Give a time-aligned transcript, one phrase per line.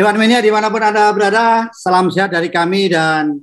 [0.00, 3.36] Ewan Mania di mana pun Anda berada, salam sehat dari kami dan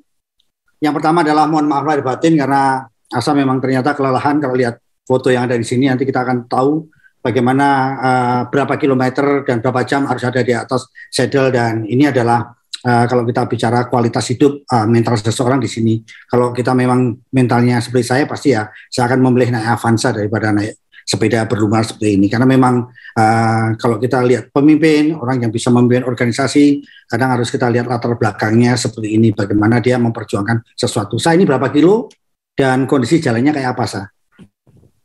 [0.82, 2.82] yang pertama adalah mohon maaf lahir batin karena
[3.14, 4.42] Asa memang ternyata kelelahan.
[4.42, 6.89] Kalau lihat foto yang ada di sini nanti kita akan tahu
[7.21, 7.68] bagaimana
[8.02, 12.50] uh, berapa kilometer dan berapa jam harus ada di atas saddle dan ini adalah
[12.89, 16.02] uh, kalau kita bicara kualitas hidup uh, mental seseorang di sini.
[16.25, 20.86] Kalau kita memang mentalnya seperti saya pasti ya saya akan memilih naik Avanza daripada naik
[21.07, 22.28] sepeda berlumar seperti ini.
[22.28, 27.71] Karena memang uh, kalau kita lihat pemimpin orang yang bisa memimpin organisasi kadang harus kita
[27.71, 31.16] lihat latar belakangnya seperti ini bagaimana dia memperjuangkan sesuatu.
[31.16, 32.11] Saya ini berapa kilo?
[32.58, 34.06] Dan kondisi jalannya kayak apa sah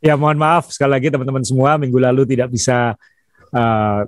[0.03, 1.79] ya mohon maaf sekali lagi teman-teman semua.
[1.79, 2.99] Minggu lalu tidak bisa
[3.55, 4.01] uh,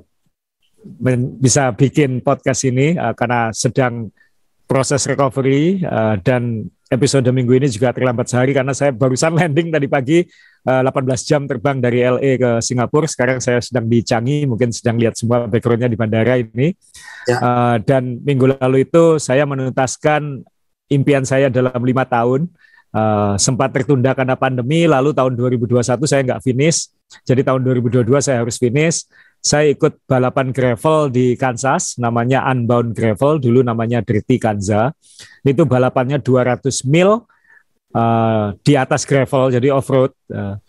[1.39, 4.11] bisa bikin podcast ini uh, karena sedang
[4.65, 9.87] proses recovery uh, dan episode minggu ini juga terlambat sehari karena saya barusan landing tadi
[9.89, 10.19] pagi
[10.65, 13.05] 18 eh, jam terbang dari LA ke Singapura.
[13.05, 16.73] Sekarang saya sedang di Changi, mungkin sedang lihat semua backgroundnya di bandara ini.
[17.29, 17.37] Ya.
[17.37, 20.41] Uh, dan minggu lalu itu saya menuntaskan
[20.89, 22.49] impian saya dalam lima tahun.
[22.95, 26.89] Uh, sempat tertunda karena pandemi, lalu tahun 2021 saya nggak finish.
[27.27, 29.05] Jadi tahun 2022 saya harus finish.
[29.45, 34.89] Saya ikut balapan gravel di Kansas, namanya Unbound Gravel, dulu namanya Dirty Kanza.
[35.45, 37.29] Itu balapannya 200 mil,
[37.95, 40.59] uh, di atas gravel jadi off road uh,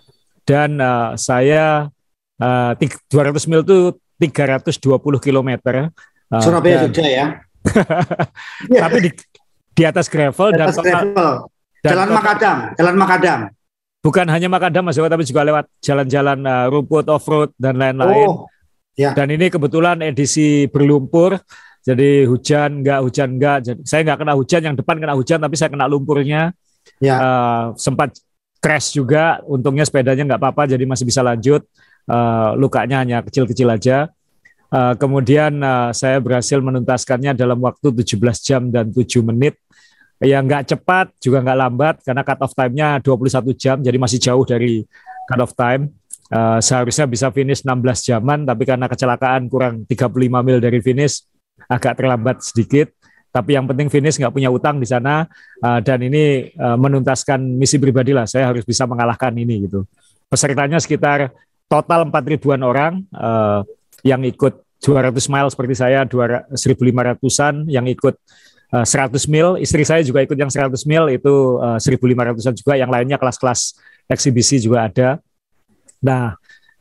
[0.46, 1.90] dan uh, saya
[2.38, 2.72] uh,
[3.10, 3.78] 200 mil itu
[4.22, 4.78] 320
[5.18, 5.50] km.
[6.30, 7.26] Uh, Surabaya Jogja ya.
[8.86, 9.10] tapi di
[9.74, 11.32] di atas gravel di atas dan gravel.
[11.82, 13.40] Dan jalan Makadam, jalan Makadam.
[14.06, 18.30] Bukan hanya Makadam Mas tapi juga lewat jalan-jalan uh, rumput off road dan lain-lain.
[18.30, 18.46] Oh,
[18.96, 19.12] ya.
[19.12, 21.38] Dan ini kebetulan edisi berlumpur.
[21.86, 23.58] Jadi hujan enggak hujan enggak.
[23.62, 26.50] Jadi, saya enggak kena hujan, yang depan kena hujan tapi saya kena lumpurnya
[27.00, 27.14] ya.
[27.16, 28.16] uh, sempat
[28.60, 31.62] crash juga untungnya sepedanya nggak apa-apa jadi masih bisa lanjut
[32.10, 34.10] uh, lukanya hanya kecil-kecil aja
[34.72, 39.54] uh, kemudian uh, saya berhasil menuntaskannya dalam waktu 17 jam dan 7 menit
[40.18, 44.44] yang nggak cepat juga nggak lambat karena cut off time-nya 21 jam jadi masih jauh
[44.48, 44.82] dari
[45.28, 45.92] cut off time
[46.32, 51.26] uh, seharusnya bisa finish 16 jaman tapi karena kecelakaan kurang 35 mil dari finish
[51.66, 52.90] agak terlambat sedikit.
[53.30, 55.28] Tapi yang penting finish nggak punya utang di sana
[55.60, 58.24] uh, dan ini uh, menuntaskan misi pribadi lah.
[58.24, 59.84] Saya harus bisa mengalahkan ini gitu.
[60.32, 61.36] Pesertanya sekitar
[61.68, 63.60] total 4 ribuan orang uh,
[64.00, 68.14] yang ikut 200 mile seperti saya 1.500an yang ikut
[68.72, 69.60] uh, 100 mil.
[69.60, 72.72] Istri saya juga ikut yang 100 mil itu uh, 1.500an juga.
[72.80, 73.76] Yang lainnya kelas-kelas
[74.08, 75.20] eksibisi juga ada
[76.02, 76.36] nah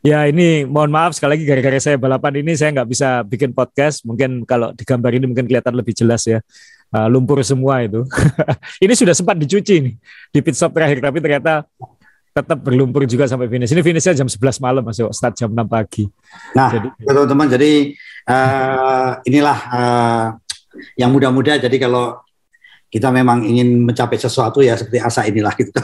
[0.06, 4.06] Ya ini mohon maaf sekali lagi gara-gara saya balapan ini saya nggak bisa bikin podcast.
[4.06, 6.38] Mungkin kalau di gambar ini mungkin kelihatan lebih jelas ya.
[6.94, 8.06] Uh, lumpur semua itu.
[8.86, 9.94] ini sudah sempat dicuci nih
[10.30, 11.66] di pit stop terakhir tapi ternyata
[12.30, 13.74] tetap berlumpur juga sampai finish.
[13.74, 16.06] Ini finishnya jam 11 malam masuk start jam 6 pagi.
[16.54, 16.70] Nah,
[17.02, 17.90] teman-teman jadi
[18.30, 20.26] uh, inilah uh,
[20.94, 22.14] yang muda-muda jadi kalau
[22.86, 25.74] kita memang ingin mencapai sesuatu ya seperti asa inilah gitu.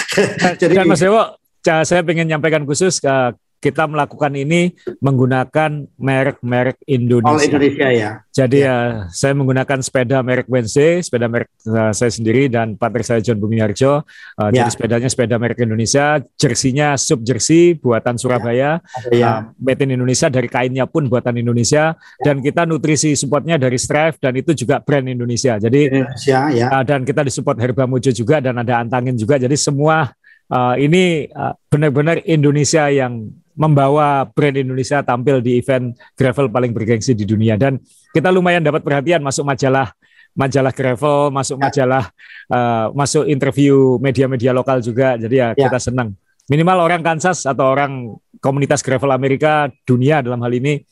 [0.60, 3.32] jadi Dan Mas Dewo, saya ingin nyampaikan khusus ke
[3.64, 7.32] kita melakukan ini menggunakan merek-merek Indonesia.
[7.32, 8.10] All Indonesia ya.
[8.28, 8.76] Jadi ya, ya
[9.08, 14.04] saya menggunakan sepeda merek Wednesday, sepeda merek uh, saya sendiri dan partner saya John Bumiarjo.
[14.36, 14.68] Uh, ya.
[14.68, 19.24] Jadi sepedanya sepeda merek Indonesia, jersinya sub jersey buatan Surabaya, ya.
[19.24, 22.20] uh, made in Indonesia dari kainnya pun buatan Indonesia ya.
[22.20, 25.56] dan kita nutrisi supportnya dari Strive dan itu juga brand Indonesia.
[25.56, 26.68] Jadi Indonesia, ya.
[26.68, 29.40] uh, dan kita disupport Herba Mojo juga dan ada Antangin juga.
[29.40, 30.12] Jadi semua
[30.50, 37.14] uh, ini uh, benar-benar Indonesia yang membawa brand Indonesia tampil di event gravel paling bergengsi
[37.14, 37.78] di dunia dan
[38.10, 39.94] kita lumayan dapat perhatian masuk majalah
[40.34, 41.62] majalah gravel, masuk ya.
[41.70, 42.04] majalah
[42.50, 45.14] uh, masuk interview media-media lokal juga.
[45.14, 46.12] Jadi ya, ya kita senang.
[46.50, 50.84] Minimal orang Kansas atau orang komunitas gravel Amerika dunia dalam hal ini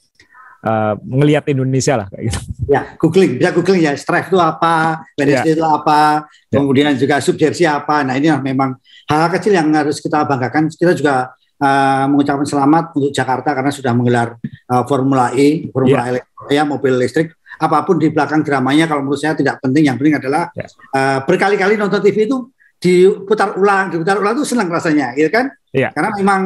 [0.62, 2.38] uh, ngelihat Indonesia lah kayak gitu.
[2.70, 5.56] Ya, googling, bisa googling ya, Strive itu apa, Wednesday ya.
[5.58, 6.62] itu apa, ya.
[6.62, 8.06] kemudian juga subjersey apa.
[8.06, 8.78] Nah, ini memang
[9.10, 10.70] hal, hal kecil yang harus kita banggakan.
[10.72, 14.38] Kita juga uh, mengucapkan selamat untuk Jakarta karena sudah menggelar
[14.72, 16.22] uh, Formula E, Formula yeah.
[16.48, 17.34] E, ya mobil listrik.
[17.60, 19.86] Apa pun di belakang dramanya kalau menurut saya tidak penting.
[19.90, 20.48] Yang penting adalah.
[20.56, 20.66] Ya.
[20.96, 22.48] uh, berkali-kali nonton TV itu
[22.82, 25.54] diputar ulang, diputar ulang itu senang rasanya, gitu kan?
[25.70, 25.94] Yeah.
[25.94, 26.40] Karena memang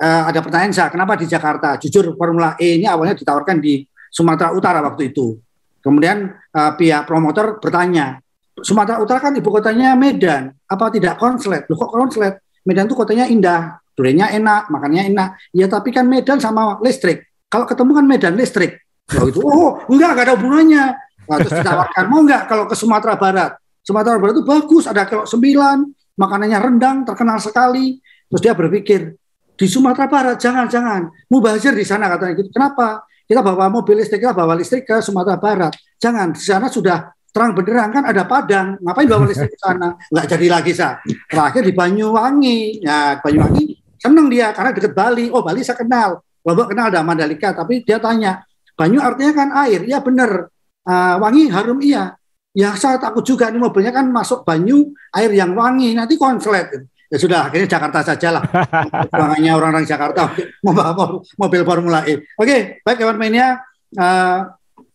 [0.00, 1.76] uh, ada pertanyaan saya, kenapa di Jakarta?
[1.76, 5.36] Jujur Formula E ini awalnya ditawarkan di Sumatera Utara waktu itu.
[5.84, 8.18] Kemudian uh, pihak promotor bertanya,
[8.60, 11.68] Sumatera Utara kan ibu kotanya Medan, apa tidak konslet?
[11.68, 12.40] Loh kok konslet?
[12.64, 15.28] Medan itu kotanya indah duriannya enak, makannya enak.
[15.52, 17.28] Ya tapi kan Medan sama listrik.
[17.52, 18.80] Kalau ketemu kan Medan listrik.
[19.20, 20.84] Oh itu, oh enggak, enggak ada hubungannya.
[21.28, 23.58] Nah, terus ditawarkan, mau enggak kalau ke Sumatera Barat?
[23.84, 25.82] Sumatera Barat itu bagus, ada kalau sembilan,
[26.16, 27.98] makanannya rendang, terkenal sekali.
[28.30, 29.18] Terus dia berpikir,
[29.60, 32.48] di Sumatera Barat jangan-jangan, mubazir di sana katanya gitu.
[32.48, 33.04] Kenapa?
[33.30, 35.70] kita bawa mobil listrik, kita bawa listrik ke Sumatera Barat.
[36.02, 39.94] Jangan, di sana sudah terang benderang kan ada Padang, ngapain bawa listrik ke sana?
[40.10, 40.98] Nggak jadi lagi sa.
[41.30, 45.30] Terakhir di Banyuwangi, ya Banyuwangi seneng dia karena deket Bali.
[45.30, 48.42] Oh Bali saya kenal, Lombok kenal ada Mandalika, tapi dia tanya,
[48.74, 50.50] Banyu artinya kan air, ya bener.
[50.82, 52.18] Uh, wangi harum iya.
[52.50, 56.66] Ya saya takut juga ini mobilnya kan masuk Banyu, air yang wangi, nanti konslet
[57.10, 60.30] ya sudah akhirnya Jakarta saja lah perjuangannya orang-orang Jakarta
[60.62, 62.22] membawa mobil Formula E.
[62.38, 63.58] Oke, baik kawan mainnya
[63.98, 64.46] uh,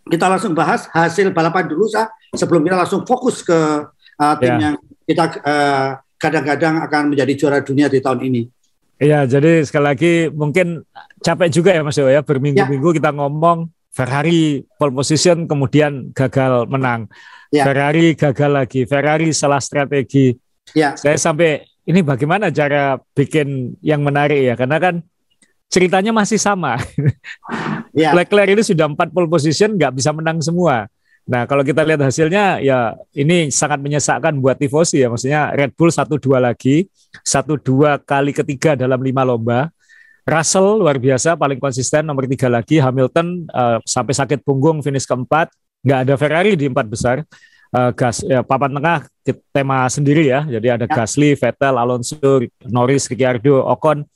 [0.08, 3.60] kita langsung bahas hasil balapan dulu sah sebelum kita langsung fokus ke
[4.22, 4.60] uh, tim yeah.
[4.72, 4.76] yang
[5.06, 8.42] kita uh, kadang-kadang akan menjadi juara dunia di tahun ini.
[8.96, 10.88] Iya, jadi sekali lagi mungkin
[11.20, 12.98] capek juga ya Mas Yo ya berminggu-minggu ya.
[13.04, 17.12] kita ngomong Ferrari pole position kemudian gagal menang.
[17.52, 17.68] Ya.
[17.68, 20.32] Ferrari gagal lagi, Ferrari salah strategi.
[20.72, 20.96] Ya.
[20.96, 24.54] Saya sampai ini bagaimana cara bikin yang menarik ya?
[24.58, 25.06] Karena kan
[25.70, 26.78] ceritanya masih sama.
[27.96, 28.12] Yeah.
[28.12, 30.84] Leclerc ini sudah empat pole position, nggak bisa menang semua.
[31.24, 35.08] Nah, kalau kita lihat hasilnya, ya ini sangat menyesakkan buat tifosi ya.
[35.08, 36.92] Maksudnya Red Bull satu dua lagi,
[37.24, 39.72] satu dua kali ketiga dalam lima lomba.
[40.28, 42.84] Russell luar biasa, paling konsisten nomor tiga lagi.
[42.84, 45.56] Hamilton uh, sampai sakit punggung finish keempat.
[45.80, 47.24] Nggak ada Ferrari di empat besar
[47.76, 48.98] uh, gas ya, papan tengah
[49.52, 50.48] tema sendiri ya.
[50.48, 50.94] Jadi ada ya.
[50.96, 54.08] Gasly, Vettel, Alonso, Norris, Ricciardo, Ocon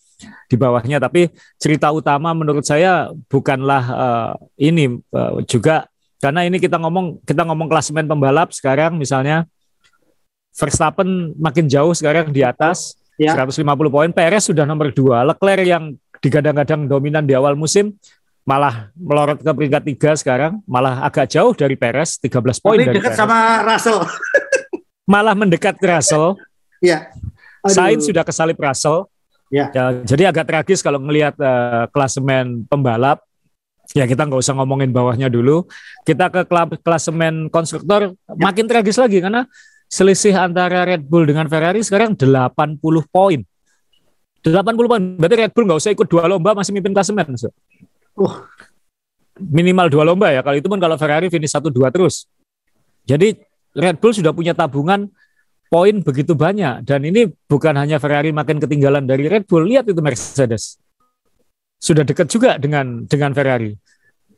[0.47, 1.03] di bawahnya.
[1.03, 1.27] Tapi
[1.59, 5.87] cerita utama menurut saya bukanlah uh, ini uh, juga
[6.19, 9.47] karena ini kita ngomong kita ngomong klasemen pembalap sekarang misalnya
[10.51, 13.35] Verstappen makin jauh sekarang di atas ya.
[13.35, 17.95] 150 poin, Perez sudah nomor dua, Leclerc yang digadang-gadang dominan di awal musim
[18.49, 23.13] malah melorot ke peringkat tiga sekarang, malah agak jauh dari Perez, 13 poin dari dekat
[23.13, 23.21] Perez.
[23.21, 24.01] sama Russell.
[25.13, 26.33] malah mendekat ke Russell.
[26.81, 27.13] Iya.
[27.69, 29.05] Sainz sudah kesalip Russell.
[29.53, 29.69] Ya.
[29.69, 30.01] ya.
[30.01, 33.21] Jadi agak tragis kalau melihat uh, klasemen pembalap.
[33.93, 35.69] Ya kita nggak usah ngomongin bawahnya dulu.
[36.05, 36.45] Kita ke
[36.81, 38.33] klasemen konstruktor ya.
[38.37, 39.49] makin tragis lagi karena
[39.89, 42.77] selisih antara Red Bull dengan Ferrari sekarang 80
[43.09, 43.41] poin.
[44.45, 45.01] 80 poin.
[45.17, 47.33] Berarti Red Bull nggak usah ikut dua lomba masih mimpin klasemen.
[47.37, 47.49] So.
[48.19, 48.43] Uh,
[49.39, 50.43] minimal dua lomba ya.
[50.43, 52.27] Kalau itu pun kalau Ferrari finish satu dua terus.
[53.07, 53.39] Jadi
[53.73, 55.07] Red Bull sudah punya tabungan
[55.71, 59.65] poin begitu banyak dan ini bukan hanya Ferrari makin ketinggalan dari Red Bull.
[59.65, 60.77] Lihat itu Mercedes
[61.79, 63.71] sudah dekat juga dengan dengan Ferrari.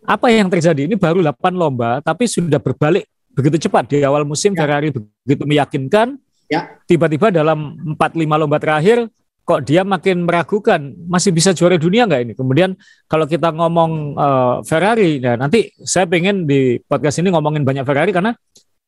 [0.06, 0.86] Apa yang terjadi?
[0.90, 4.66] Ini baru 8 lomba tapi sudah berbalik begitu cepat di awal musim ya.
[4.66, 6.22] Ferrari begitu meyakinkan.
[6.52, 6.78] Ya.
[6.86, 9.08] Tiba-tiba dalam 4 5 lomba terakhir
[9.52, 10.80] kok dia makin meragukan
[11.12, 12.34] masih bisa juara dunia nggak ini?
[12.40, 12.80] Kemudian
[13.12, 18.16] kalau kita ngomong uh, Ferrari, ya nanti saya pengen di podcast ini ngomongin banyak Ferrari
[18.16, 18.32] karena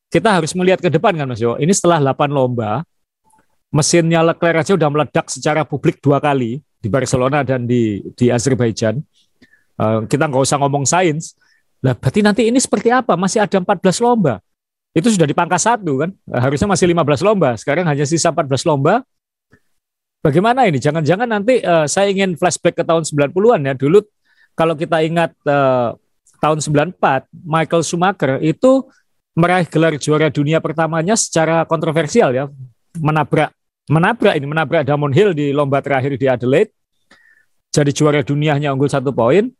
[0.08, 1.60] kita harus melihat ke depan kan Mas Yo.
[1.60, 2.80] Ini setelah 8 lomba,
[3.68, 9.04] mesinnya Leclerc aja udah meledak secara publik dua kali di Barcelona dan di di Azerbaijan.
[9.76, 11.36] Uh, kita nggak usah ngomong sains.
[11.84, 13.12] Lah berarti nanti ini seperti apa?
[13.20, 14.40] Masih ada 14 lomba.
[14.96, 16.10] Itu sudah dipangkas satu kan?
[16.32, 17.52] Harusnya masih 15 lomba.
[17.60, 19.04] Sekarang hanya sisa 14 lomba
[20.24, 20.80] Bagaimana ini?
[20.80, 23.74] Jangan-jangan nanti uh, saya ingin flashback ke tahun 90-an ya.
[23.76, 24.00] Dulu
[24.56, 25.92] kalau kita ingat uh,
[26.40, 28.88] tahun 94, Michael Schumacher itu
[29.36, 32.48] meraih gelar juara dunia pertamanya secara kontroversial ya.
[32.96, 33.52] Menabrak
[33.84, 36.72] menabrak ini menabrak Damon Hill di lomba terakhir di Adelaide.
[37.68, 39.52] Jadi juara dunia hanya unggul satu poin.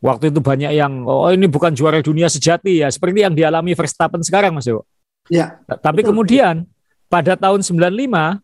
[0.00, 4.24] Waktu itu banyak yang oh ini bukan juara dunia sejati ya, seperti yang dialami Verstappen
[4.24, 4.80] sekarang Mas Yo.
[5.28, 5.60] Ya.
[5.68, 6.16] Tapi betul.
[6.16, 6.64] kemudian
[7.12, 8.40] pada tahun 95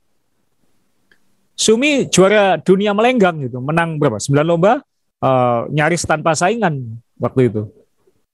[1.57, 4.21] Sumi juara dunia melenggang gitu, menang berapa?
[4.21, 4.85] 9 lomba,
[5.25, 7.63] uh, nyaris tanpa saingan waktu itu.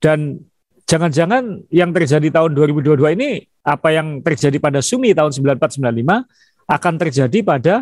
[0.03, 0.43] Dan
[0.91, 6.27] jangan-jangan yang terjadi tahun 2022 ini apa yang terjadi pada Sumi tahun 94-95
[6.67, 7.75] akan terjadi pada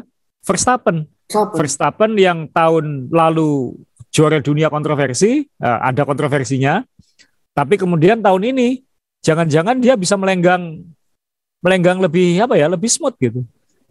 [0.44, 1.09] Verstappen.
[1.25, 1.56] Verstappen.
[1.56, 3.80] Verstappen yang tahun lalu
[4.12, 6.85] juara dunia kontroversi, uh, ada kontroversinya,
[7.56, 8.85] tapi kemudian tahun ini
[9.25, 10.85] jangan-jangan dia bisa melenggang
[11.64, 13.40] melenggang lebih apa ya, lebih smooth gitu.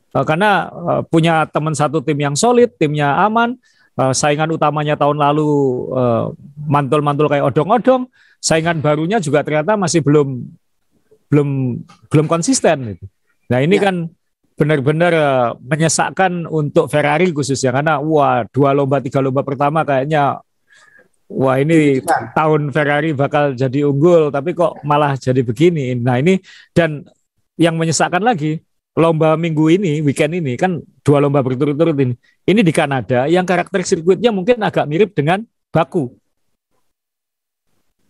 [0.10, 3.54] Uh, karena uh, punya teman satu tim yang solid, timnya aman,
[3.98, 5.50] uh, saingan utamanya tahun lalu
[6.66, 8.10] mantul-mantul kayak odong-odong,
[8.42, 10.50] saingan barunya juga ternyata masih belum
[11.30, 11.50] belum
[12.10, 13.06] belum konsisten gitu.
[13.54, 13.90] Nah, ini ya.
[13.90, 13.96] kan
[14.60, 20.44] benar-benar uh, menyesakkan untuk Ferrari khususnya karena wah dua lomba tiga lomba pertama kayaknya
[21.32, 22.04] wah ini
[22.36, 25.96] tahun Ferrari bakal jadi unggul tapi kok malah jadi begini.
[25.96, 26.42] Nah, ini
[26.76, 27.08] dan
[27.56, 28.60] yang menyesakkan lagi
[29.00, 32.14] lomba minggu ini, weekend ini kan dua lomba berturut-turut ini.
[32.44, 35.42] Ini di Kanada yang karakter sirkuitnya mungkin agak mirip dengan
[35.72, 36.12] Baku.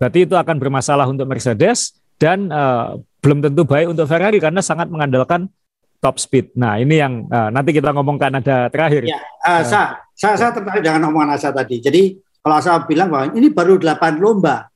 [0.01, 4.88] Berarti itu akan bermasalah untuk Mercedes dan uh, belum tentu baik untuk Ferrari karena sangat
[4.88, 5.51] mengandalkan
[6.00, 6.55] top speed.
[6.55, 9.03] Nah, ini yang uh, nanti kita ngomong Kanada terakhir.
[9.05, 11.84] Ya, uh, uh, saya, saya, saya tertarik dengan omongan Asa tadi.
[11.84, 14.72] Jadi kalau saya bilang bahwa ini baru 8 lomba,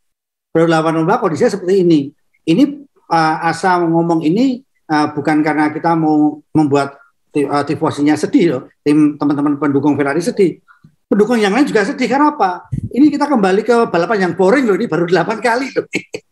[0.52, 2.00] baru 8 lomba kondisinya seperti ini.
[2.44, 2.64] Ini
[3.08, 4.60] uh, asa ngomong ini
[4.90, 7.00] uh, bukan karena kita mau membuat
[7.36, 10.60] uh, tifosinya sedih loh, tim teman-teman pendukung Ferrari sedih.
[11.04, 12.66] Pendukung yang lain juga sedih karena apa?
[12.90, 15.86] Ini kita kembali ke balapan yang boring loh, ini baru 8 kali loh.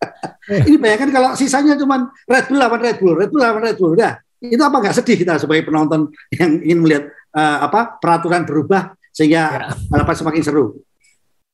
[0.67, 3.93] ini bayangkan kalau sisanya cuma Red Bull lawan Red Bull, Red Bull lawan Red Bull,
[3.93, 4.17] udah.
[4.41, 7.03] Itu apa nggak sedih kita sebagai penonton yang ingin melihat
[7.37, 9.77] uh, apa peraturan berubah sehingga ya.
[9.91, 10.65] balapan semakin seru.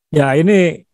[0.07, 0.87] Ya ini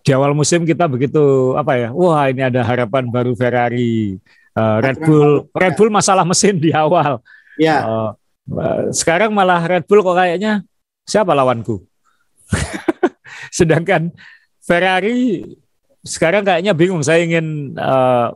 [0.00, 1.88] di awal musim kita begitu apa ya?
[1.92, 4.16] Wah ini ada harapan baru Ferrari,
[4.58, 7.22] uh, Red Bull, Red Bull masalah mesin di awal.
[7.54, 7.86] Ya.
[7.86, 8.10] Uh,
[8.90, 10.66] sekarang malah Red Bull kok kayaknya
[11.06, 11.86] siapa lawanku?
[13.58, 14.10] Sedangkan
[14.58, 15.46] Ferrari
[16.02, 17.06] sekarang kayaknya bingung.
[17.06, 18.34] Saya ingin uh,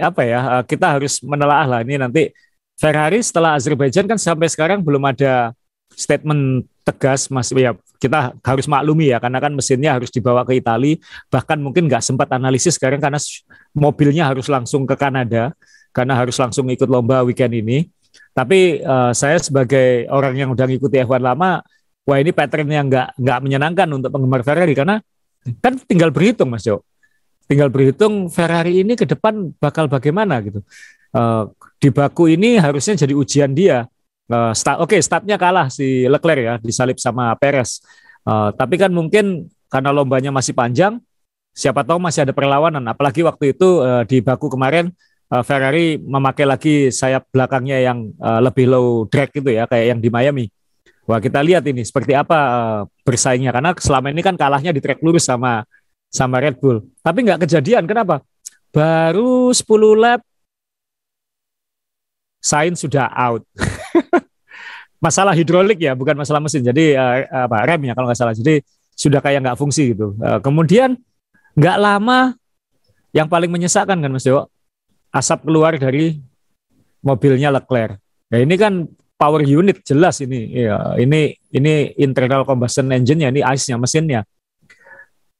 [0.00, 0.40] apa ya?
[0.64, 2.32] Kita harus menelaah lah ini nanti
[2.80, 5.52] Ferrari setelah Azerbaijan kan sampai sekarang belum ada
[5.94, 7.50] statement tegas mas.
[7.54, 10.98] Ya kita harus maklumi ya karena kan mesinnya harus dibawa ke Italia
[11.30, 13.22] bahkan mungkin nggak sempat analisis sekarang karena
[13.70, 15.54] mobilnya harus langsung ke Kanada
[15.94, 17.86] karena harus langsung ikut lomba weekend ini.
[18.32, 21.60] Tapi uh, saya sebagai orang yang udah ngikuti F1 lama
[22.02, 24.98] wah ini pattern yang nggak nggak menyenangkan untuk penggemar Ferrari karena
[25.62, 26.82] kan tinggal berhitung Mas Jo.
[27.46, 30.64] Tinggal berhitung Ferrari ini ke depan bakal bagaimana gitu.
[31.12, 33.84] Uh, di Baku ini harusnya jadi ujian dia
[34.30, 37.82] Uh, start, Oke, okay, startnya kalah si Leclerc ya, disalip sama Perez.
[38.22, 41.02] Uh, tapi kan mungkin karena lombanya masih panjang,
[41.52, 42.84] siapa tahu masih ada perlawanan.
[42.86, 44.92] Apalagi waktu itu uh, di Baku kemarin
[45.32, 50.00] uh, Ferrari memakai lagi sayap belakangnya yang uh, lebih low drag gitu ya, kayak yang
[50.00, 50.46] di Miami.
[51.02, 55.02] Wah kita lihat ini seperti apa uh, bersaingnya karena selama ini kan kalahnya di track
[55.02, 55.66] lurus sama
[56.12, 56.84] sama Red Bull.
[57.02, 57.88] Tapi nggak kejadian.
[57.90, 58.22] Kenapa?
[58.72, 59.66] Baru 10
[59.98, 60.20] lap
[62.42, 63.42] Sains sudah out.
[65.02, 66.62] masalah hidrolik ya, bukan masalah mesin.
[66.62, 68.34] Jadi uh, apa rem ya kalau nggak salah.
[68.38, 68.62] Jadi
[68.94, 70.14] sudah kayak nggak fungsi gitu.
[70.22, 70.94] Uh, kemudian
[71.58, 72.38] nggak lama
[73.10, 74.46] yang paling menyesakkan kan Mas Dewo,
[75.10, 76.22] asap keluar dari
[77.02, 77.98] mobilnya Leclerc.
[78.30, 78.86] Ya ini kan
[79.18, 80.64] power unit jelas ini.
[80.64, 84.20] Ya, ini ini internal combustion engine-nya, ini ICE-nya mesinnya.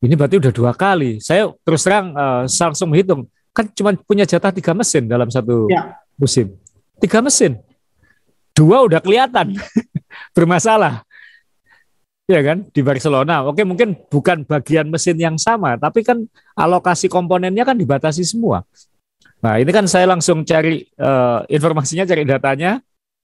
[0.03, 1.23] Ini berarti udah dua kali.
[1.23, 5.95] Saya terus terang uh, langsung menghitung kan cuma punya jatah tiga mesin dalam satu ya.
[6.19, 6.51] musim.
[6.99, 7.63] Tiga mesin
[8.57, 9.57] dua udah kelihatan
[10.37, 11.05] bermasalah.
[12.31, 13.45] Ya kan di Barcelona.
[13.45, 16.23] Oke mungkin bukan bagian mesin yang sama, tapi kan
[16.55, 18.63] alokasi komponennya kan dibatasi semua.
[19.43, 22.79] Nah ini kan saya langsung cari uh, informasinya, cari datanya.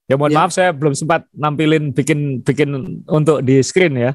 [0.09, 0.37] Ya mohon ya.
[0.41, 2.69] maaf saya belum sempat nampilin bikin bikin
[3.07, 4.11] untuk di screen ya.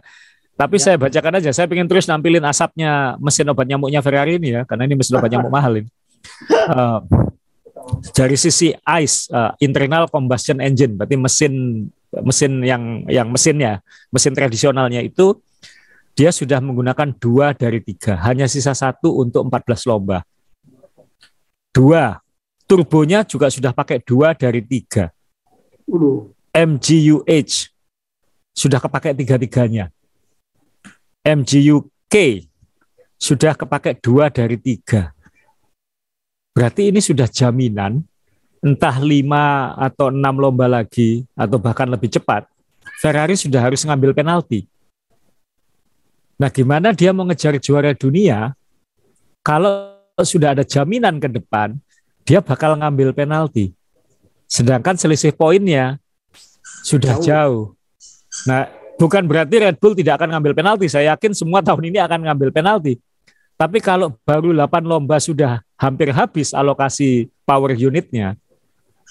[0.55, 0.83] Tapi ya.
[0.85, 1.51] saya bacakan aja.
[1.51, 5.33] Saya ingin terus nampilin asapnya mesin obat nyamuknya Ferrari ini ya, karena ini mesin obat
[5.33, 5.91] nyamuk mahal ini.
[6.71, 7.01] Uh,
[8.17, 11.55] dari sisi ICE uh, internal combustion engine berarti mesin
[12.23, 13.83] mesin yang yang mesinnya
[14.15, 15.37] mesin tradisionalnya itu
[16.15, 18.15] dia sudah menggunakan dua dari tiga.
[18.23, 20.23] Hanya sisa satu untuk 14 lomba.
[21.75, 22.23] Dua.
[22.65, 25.11] Turbonya juga sudah pakai dua dari tiga.
[26.55, 27.75] MGUH
[28.55, 29.91] sudah kepakai tiga-tiganya.
[31.27, 32.15] MGUK
[33.19, 35.14] sudah kepakai dua dari tiga
[36.55, 37.99] Berarti ini sudah jaminan
[38.63, 42.47] entah lima atau enam lomba lagi atau bahkan lebih cepat,
[43.03, 44.65] Ferrari sudah harus ngambil penalti.
[46.39, 48.55] Nah, gimana dia mau ngejar juara dunia
[49.43, 51.75] kalau sudah ada jaminan ke depan
[52.23, 53.75] dia bakal ngambil penalti.
[54.47, 55.99] Sedangkan selisih poinnya
[56.87, 57.27] sudah jauh.
[57.27, 57.65] jauh.
[58.49, 60.87] Nah, bukan berarti Red Bull tidak akan ngambil penalti.
[60.89, 62.97] Saya yakin semua tahun ini akan ngambil penalti.
[63.55, 68.35] Tapi kalau baru 8 lomba sudah hampir habis alokasi power unitnya,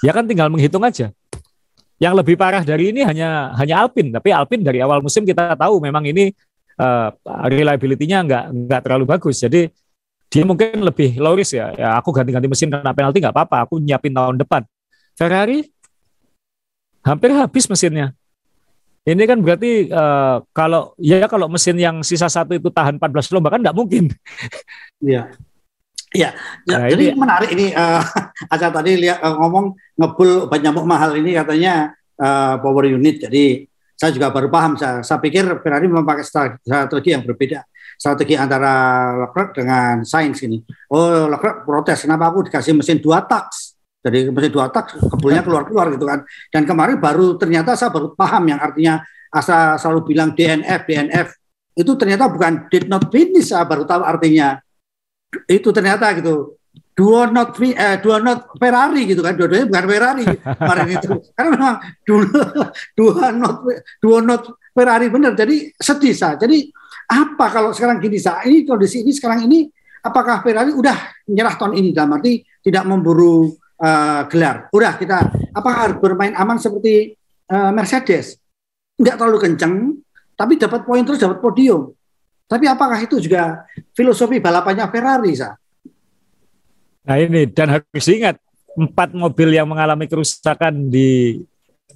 [0.03, 1.15] ya kan tinggal menghitung aja.
[1.95, 5.79] Yang lebih parah dari ini hanya hanya Alpin, tapi Alpin dari awal musim kita tahu
[5.79, 6.35] memang ini
[6.75, 7.15] uh,
[7.47, 9.39] reliability-nya nggak nggak terlalu bagus.
[9.39, 9.71] Jadi
[10.27, 11.71] dia mungkin lebih low risk ya.
[11.77, 14.67] ya aku ganti-ganti mesin karena penalti nggak apa-apa, aku nyiapin tahun depan.
[15.15, 15.63] Ferrari
[17.05, 18.11] hampir habis mesinnya.
[19.03, 23.51] Ini kan berarti uh, kalau ya kalau mesin yang sisa satu itu tahan 14 lomba
[23.51, 24.07] kan nggak mungkin.
[25.03, 25.35] Iya.
[26.13, 26.29] Iya,
[26.69, 27.97] ya, nah, jadi ini, menarik ini uh,
[28.45, 33.17] Aca tadi lihat uh, ngomong ngebul obat nyamuk mahal ini katanya uh, power unit.
[33.25, 33.65] Jadi
[33.97, 34.77] saya juga baru paham.
[34.77, 37.65] Saya, saya pikir Ferrari memakai strategi yang berbeda.
[37.97, 40.61] Strategi antara Leclerc dengan Sainz ini.
[40.93, 43.49] Oh, Leclerc protes kenapa aku dikasih mesin dua tak
[44.03, 46.27] dari mesin dua tak kebulnya keluar-keluar gitu kan.
[46.51, 48.99] Dan kemarin baru ternyata saya baru paham yang artinya
[49.31, 51.27] asa selalu bilang DNF DNF
[51.73, 54.61] itu ternyata bukan did not finish saya baru tahu artinya
[55.49, 56.53] itu ternyata gitu
[56.93, 61.75] dua not eh, dua not Ferrari gitu kan dua-duanya bukan Ferrari kemarin itu karena memang
[62.05, 62.21] dua
[62.99, 63.55] dua not
[63.97, 64.43] dua not
[64.73, 65.37] Ferrari benar.
[65.37, 66.33] Jadi sedih sa.
[66.35, 66.67] Jadi
[67.07, 68.41] apa kalau sekarang gini sa?
[68.41, 69.69] Ini kondisi ini sekarang ini
[70.01, 74.67] apakah Ferrari udah menyerah tahun ini dalam arti tidak memburu uh, gelar?
[74.69, 77.17] Udah kita apakah harus bermain aman seperti
[77.49, 78.37] uh, Mercedes?
[78.99, 79.97] Enggak terlalu kenceng,
[80.37, 81.93] tapi dapat poin terus dapat podium.
[82.45, 83.65] Tapi apakah itu juga
[83.97, 85.57] filosofi balapannya Ferrari sa?
[87.03, 88.37] Nah ini dan harus ingat
[88.73, 91.41] empat mobil yang mengalami kerusakan di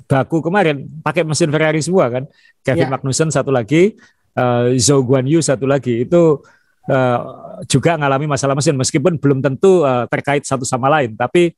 [0.07, 2.24] baku kemarin pakai mesin Ferrari semua kan.
[2.63, 2.93] Kevin ya.
[2.93, 3.96] Magnussen satu lagi,
[4.38, 6.41] uh, Zhou Guanyu satu lagi itu
[6.89, 7.19] uh,
[7.67, 11.53] juga mengalami masalah mesin meskipun belum tentu uh, terkait satu sama lain, tapi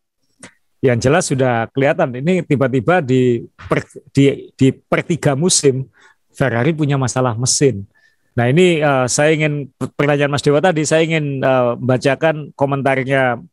[0.80, 3.84] yang jelas sudah kelihatan ini tiba-tiba di per,
[4.16, 5.84] di di per tiga musim
[6.32, 7.84] Ferrari punya masalah mesin.
[8.40, 13.44] Nah ini uh, saya ingin pertanyaan Mas Dewa tadi saya ingin uh, bacakan komentarnya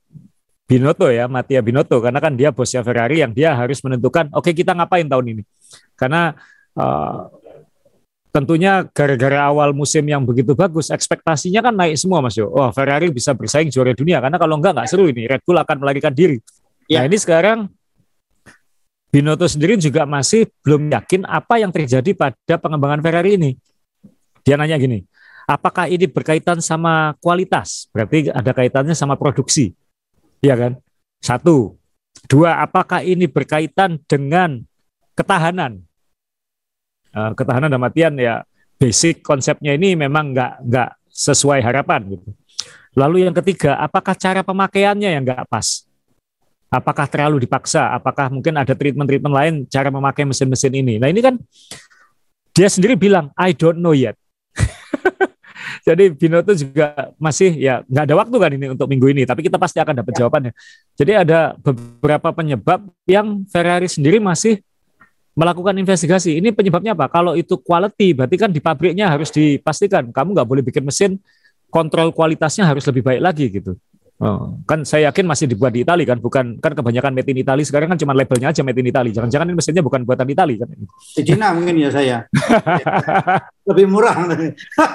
[0.66, 4.52] Binotto ya, Mattia Binotto karena kan dia bosnya Ferrari yang dia harus menentukan oke okay,
[4.54, 5.42] kita ngapain tahun ini.
[5.98, 6.30] Karena
[6.78, 7.26] uh,
[8.30, 12.52] tentunya gara-gara awal musim yang begitu bagus, ekspektasinya kan naik semua Mas Yo.
[12.52, 15.26] Oh, Ferrari bisa bersaing juara dunia karena kalau enggak nggak seru ini.
[15.26, 16.38] Red Bull akan melarikan diri.
[16.86, 17.02] Ya.
[17.02, 17.58] Nah, ini sekarang
[19.10, 23.50] Binotto sendiri juga masih belum yakin apa yang terjadi pada pengembangan Ferrari ini.
[24.44, 25.02] Dia nanya gini,
[25.48, 27.88] apakah ini berkaitan sama kualitas?
[27.96, 29.72] Berarti ada kaitannya sama produksi
[30.44, 30.72] ya kan?
[31.22, 31.76] Satu.
[32.26, 34.64] Dua, apakah ini berkaitan dengan
[35.14, 35.80] ketahanan?
[37.14, 38.44] Uh, ketahanan dalam artian ya
[38.76, 42.28] basic konsepnya ini memang nggak nggak sesuai harapan gitu.
[42.96, 45.84] Lalu yang ketiga, apakah cara pemakaiannya yang nggak pas?
[46.66, 47.94] Apakah terlalu dipaksa?
[47.94, 50.98] Apakah mungkin ada treatment-treatment lain cara memakai mesin-mesin ini?
[50.98, 51.38] Nah ini kan
[52.50, 54.18] dia sendiri bilang, I don't know yet.
[55.86, 59.60] Jadi Binoto juga masih ya nggak ada waktu kan ini untuk minggu ini, tapi kita
[59.60, 60.18] pasti akan dapat ya.
[60.26, 60.52] jawabannya.
[60.98, 64.58] Jadi ada beberapa penyebab yang Ferrari sendiri masih
[65.36, 66.40] melakukan investigasi.
[66.40, 67.06] Ini penyebabnya apa?
[67.12, 71.20] Kalau itu quality, berarti kan di pabriknya harus dipastikan kamu nggak boleh bikin mesin
[71.68, 73.76] kontrol kualitasnya harus lebih baik lagi gitu.
[74.16, 77.68] Oh, kan saya yakin masih dibuat di Italia kan, bukan kan kebanyakan made in Italy
[77.68, 79.12] sekarang kan cuma labelnya aja made in Italy.
[79.12, 80.68] Jangan-jangan ini mesinnya bukan buatan Italia kan?
[81.12, 82.24] Di Cina mungkin ya saya.
[83.68, 84.16] Lebih murah.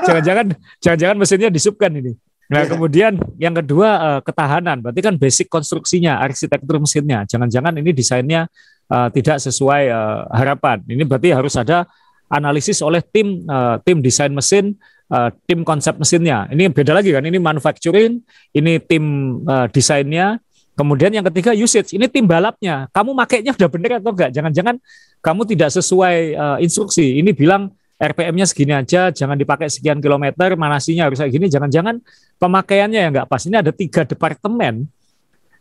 [0.10, 2.18] jangan-jangan jangan-jangan mesinnya disubkan ini.
[2.50, 2.70] Nah, yeah.
[2.74, 7.22] kemudian yang kedua uh, ketahanan, berarti kan basic konstruksinya, arsitektur mesinnya.
[7.30, 8.50] Jangan-jangan ini desainnya
[8.90, 10.82] uh, tidak sesuai uh, harapan.
[10.90, 11.86] Ini berarti harus ada
[12.26, 14.76] analisis oleh tim uh, tim desain mesin
[15.12, 16.48] uh, tim konsep mesinnya.
[16.50, 18.24] Ini beda lagi kan, ini manufacturing,
[18.56, 19.04] ini tim
[19.44, 20.40] uh, desainnya,
[20.74, 22.88] kemudian yang ketiga usage, ini tim balapnya.
[22.96, 24.32] Kamu makainya udah bener atau enggak?
[24.32, 24.76] Jangan-jangan
[25.20, 27.20] kamu tidak sesuai uh, instruksi.
[27.20, 31.46] Ini bilang RPM-nya segini aja, jangan dipakai sekian kilometer, manasinya harus kayak gini.
[31.52, 32.02] Jangan-jangan
[32.42, 33.46] pemakaiannya yang enggak pas.
[33.46, 34.90] Ini ada tiga departemen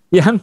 [0.09, 0.41] yang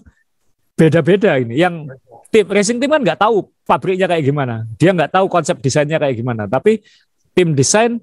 [0.78, 1.58] beda-beda ini.
[1.58, 1.98] Yang
[2.30, 6.22] tim racing team kan nggak tahu pabriknya kayak gimana, dia nggak tahu konsep desainnya kayak
[6.22, 6.46] gimana.
[6.46, 6.86] Tapi
[7.34, 7.98] tim desain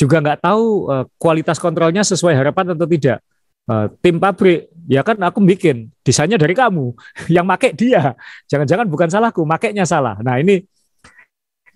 [0.00, 3.20] juga nggak tahu uh, kualitas kontrolnya sesuai harapan atau tidak.
[3.68, 6.96] Uh, tim pabrik, ya kan aku bikin desainnya dari kamu,
[7.36, 8.16] yang make dia.
[8.48, 10.16] Jangan-jangan bukan salahku, makainya salah.
[10.24, 10.64] Nah ini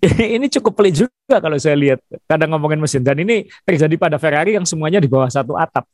[0.35, 4.57] ini cukup pelik juga kalau saya lihat kadang ngomongin mesin dan ini terjadi pada Ferrari
[4.57, 5.85] yang semuanya di bawah satu atap.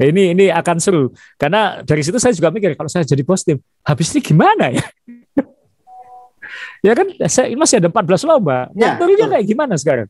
[0.00, 3.60] Ini ini akan seru karena dari situ saya juga mikir kalau saya jadi bos tim
[3.84, 4.84] habis ini gimana ya?
[6.86, 8.72] ya kan saya masih ada 14 lomba.
[8.72, 10.08] Ya, kayak gimana sekarang?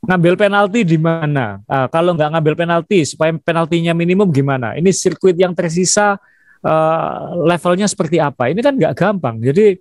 [0.00, 1.60] Ngambil penalti di mana?
[1.68, 4.72] Uh, kalau nggak ngambil penalti, supaya penaltinya minimum gimana?
[4.76, 6.16] Ini sirkuit yang tersisa
[6.64, 8.48] uh, levelnya seperti apa?
[8.48, 9.36] Ini kan nggak gampang.
[9.44, 9.76] Jadi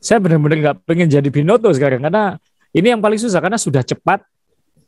[0.00, 2.40] saya benar-benar nggak pengen jadi Binoto sekarang karena
[2.72, 4.24] ini yang paling susah karena sudah cepat.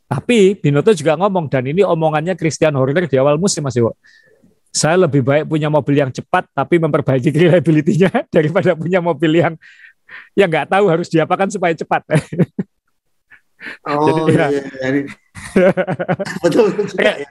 [0.09, 3.93] Tapi Binoto juga ngomong dan ini omongannya Christian Horner di awal musim Mas Iwo.
[4.73, 9.53] Saya lebih baik punya mobil yang cepat tapi memperbaiki reliability-nya daripada punya mobil yang
[10.33, 12.01] yang nggak tahu harus diapakan supaya cepat.
[13.87, 14.61] Oh Jadi, iya, ya.
[14.89, 15.01] iya.
[16.43, 17.29] betul betul juga ya.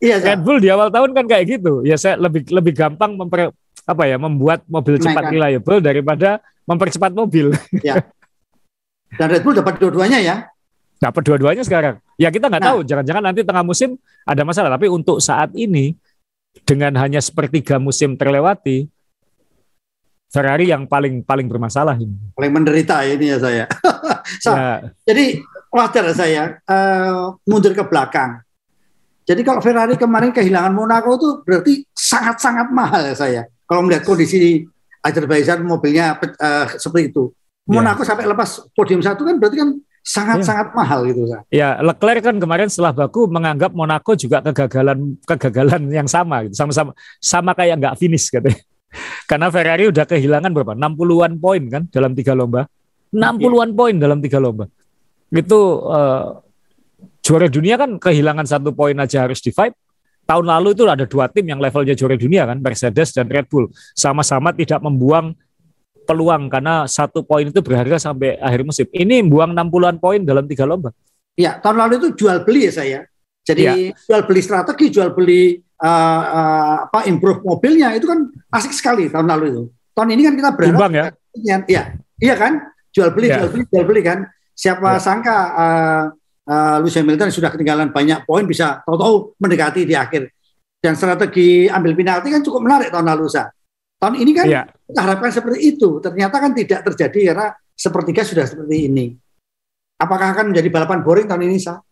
[0.00, 1.84] Iya, Red Bull di awal tahun kan kayak gitu.
[1.84, 3.52] Ya saya lebih lebih gampang memper
[3.84, 5.34] apa ya membuat mobil cepat Naikkan.
[5.36, 7.52] reliable daripada mempercepat mobil.
[7.84, 8.08] Ya.
[9.18, 10.36] Dan Red Bull dapat dua-duanya ya.
[11.00, 12.00] Dapat dua-duanya sekarang.
[12.16, 12.70] Ya kita nggak nah.
[12.72, 12.78] tahu.
[12.86, 14.72] Jangan-jangan nanti tengah musim ada masalah.
[14.72, 15.92] Tapi untuk saat ini
[16.64, 18.88] dengan hanya sepertiga musim terlewati,
[20.30, 22.14] Ferrari yang paling paling bermasalah ini.
[22.38, 23.64] Paling menderita ini ya saya.
[24.44, 24.86] so, ya.
[25.02, 25.42] Jadi
[25.74, 28.38] wajar saya uh, mundur ke belakang.
[29.26, 33.42] Jadi kalau Ferrari kemarin kehilangan Monaco itu berarti sangat-sangat mahal ya saya.
[33.66, 34.66] Kalau melihat kondisi
[35.02, 37.34] Azerbaijan mobilnya uh, seperti itu.
[37.66, 37.82] Ya.
[37.82, 38.14] Monaco ya.
[38.14, 39.70] sampai lepas podium satu kan berarti kan
[40.06, 40.74] sangat-sangat ya.
[40.78, 41.42] mahal gitu saya.
[41.50, 46.54] Ya, Leclerc kan kemarin setelah Baku menganggap Monaco juga kegagalan kegagalan yang sama gitu.
[46.54, 48.62] Sama-sama sama kayak nggak finish katanya.
[49.30, 50.72] Karena Ferrari udah kehilangan berapa?
[50.74, 52.66] 60-an poin kan dalam tiga lomba.
[53.14, 54.66] 60-an poin dalam tiga lomba.
[55.30, 55.54] itu
[55.86, 56.42] uh,
[57.22, 59.70] juara dunia kan kehilangan satu poin aja harus di fight.
[60.26, 63.70] Tahun lalu itu ada dua tim yang levelnya juara dunia kan, Mercedes dan Red Bull.
[63.94, 65.34] Sama-sama tidak membuang
[66.02, 68.86] peluang karena satu poin itu berharga sampai akhir musim.
[68.90, 70.90] Ini buang 60-an poin dalam tiga lomba.
[71.38, 72.98] Ya, tahun lalu itu jual beli ya saya.
[73.46, 73.94] Jadi ya.
[73.94, 79.26] jual beli strategi, jual beli uh, uh, apa improve mobilnya itu kan asik sekali tahun
[79.26, 79.62] lalu itu.
[79.96, 81.04] Tahun ini kan kita berharap Imbang ya.
[81.66, 81.82] Iya,
[82.20, 82.52] iya kan?
[82.90, 83.42] Jual beli, ya.
[83.42, 84.18] jual beli, jual beli kan.
[84.54, 85.00] Siapa ya.
[85.00, 86.04] sangka uh,
[86.46, 90.30] uh, Lewis Hamilton sudah ketinggalan banyak poin bisa tahu-tahu mendekati di akhir.
[90.80, 93.52] Dan strategi ambil penalti kan cukup menarik tahun lalu sa.
[94.00, 94.64] Tahun ini kan ya.
[94.64, 96.00] kita harapkan seperti itu.
[96.00, 99.12] Ternyata kan tidak terjadi karena sepertiga sudah seperti ini.
[100.00, 101.84] Apakah akan menjadi balapan boring tahun ini sa?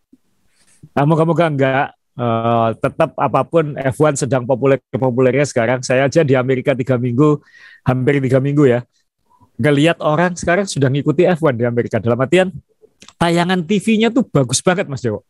[0.97, 1.98] Nah, moga-moga enggak.
[2.19, 5.87] Uh, tetap apa pun F1 sedang populer populernya sekarang.
[5.87, 7.39] Saya aja di Amerika tiga minggu,
[7.87, 8.83] hampir tiga minggu ya.
[9.59, 12.03] Ngelihat orang sekarang sudah ngikuti F1 di Amerika.
[12.03, 12.51] Dalam artian
[13.23, 15.23] tayangan TV-nya tuh bagus banget Mas Dewo.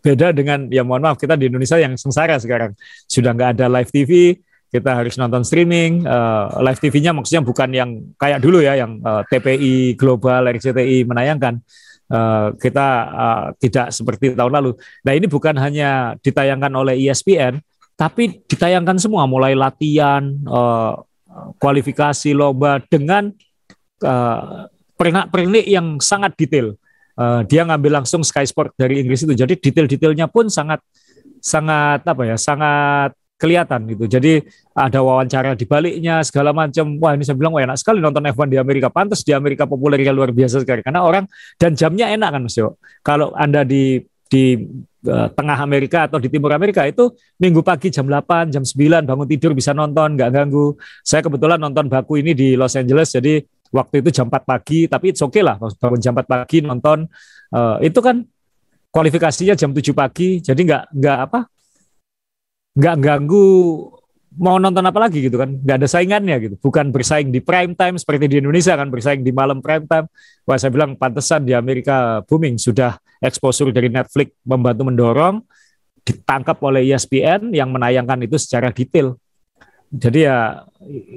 [0.00, 2.72] Beda dengan ya mohon maaf kita di Indonesia yang sengsara sekarang
[3.04, 6.04] sudah nggak ada live TV, kita harus nonton streaming.
[6.04, 11.06] Uh, live TV-nya maksudnya bukan yang kayak dulu ya, yang uh, eh, TPI Global, RCTI
[11.06, 11.60] menayangkan.
[12.06, 14.78] Uh, kita uh, tidak seperti tahun lalu.
[15.02, 17.58] Nah ini bukan hanya ditayangkan oleh ESPN,
[17.98, 21.02] tapi ditayangkan semua, mulai latihan, uh,
[21.58, 23.34] kualifikasi lomba dengan
[24.06, 26.78] uh, pernak-pernik yang sangat detail
[27.16, 29.32] uh, dia ngambil langsung Sky Sport dari Inggris itu.
[29.32, 30.84] Jadi detail-detailnya pun sangat
[31.40, 34.04] sangat apa ya, sangat kelihatan gitu.
[34.08, 34.40] Jadi
[34.72, 36.96] ada wawancara di baliknya segala macam.
[37.00, 38.88] Wah, ini saya bilang wah enak sekali nonton F1 di Amerika.
[38.88, 41.28] Pantas di Amerika populernya luar biasa sekali karena orang
[41.60, 42.80] dan jamnya enak kan Mas Yo.
[43.04, 44.58] Kalau Anda di di
[45.06, 49.26] uh, tengah Amerika atau di timur Amerika itu minggu pagi jam 8, jam 9 bangun
[49.30, 50.74] tidur bisa nonton, nggak ganggu.
[51.06, 53.38] Saya kebetulan nonton baku ini di Los Angeles, jadi
[53.70, 57.06] waktu itu jam 4 pagi tapi it's okay lah bangun jam 4 pagi nonton
[57.54, 58.22] uh, itu kan
[58.90, 61.40] kualifikasinya jam 7 pagi jadi nggak nggak apa
[62.76, 63.44] nggak ganggu
[64.36, 65.56] mau nonton apa lagi gitu kan.
[65.56, 66.54] Nggak ada saingannya gitu.
[66.60, 70.06] Bukan bersaing di prime time seperti di Indonesia kan bersaing di malam prime time.
[70.44, 72.60] Wah saya bilang pantesan di Amerika booming.
[72.60, 75.40] Sudah exposure dari Netflix membantu mendorong
[76.06, 79.16] ditangkap oleh ESPN yang menayangkan itu secara detail.
[79.90, 80.62] Jadi ya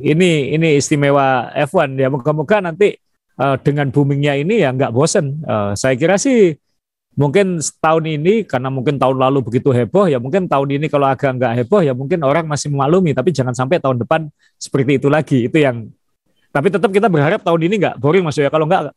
[0.01, 2.95] ini ini istimewa F1 ya moga-moga nanti
[3.37, 5.43] uh, dengan boomingnya ini ya nggak bosen.
[5.43, 6.55] Uh, saya kira sih
[7.19, 11.35] mungkin tahun ini karena mungkin tahun lalu begitu heboh ya mungkin tahun ini kalau agak
[11.35, 15.51] nggak heboh ya mungkin orang masih memaklumi tapi jangan sampai tahun depan seperti itu lagi.
[15.51, 15.91] Itu yang
[16.55, 18.39] tapi tetap kita berharap tahun ini nggak boring mas.
[18.39, 18.95] Ya kalau nggak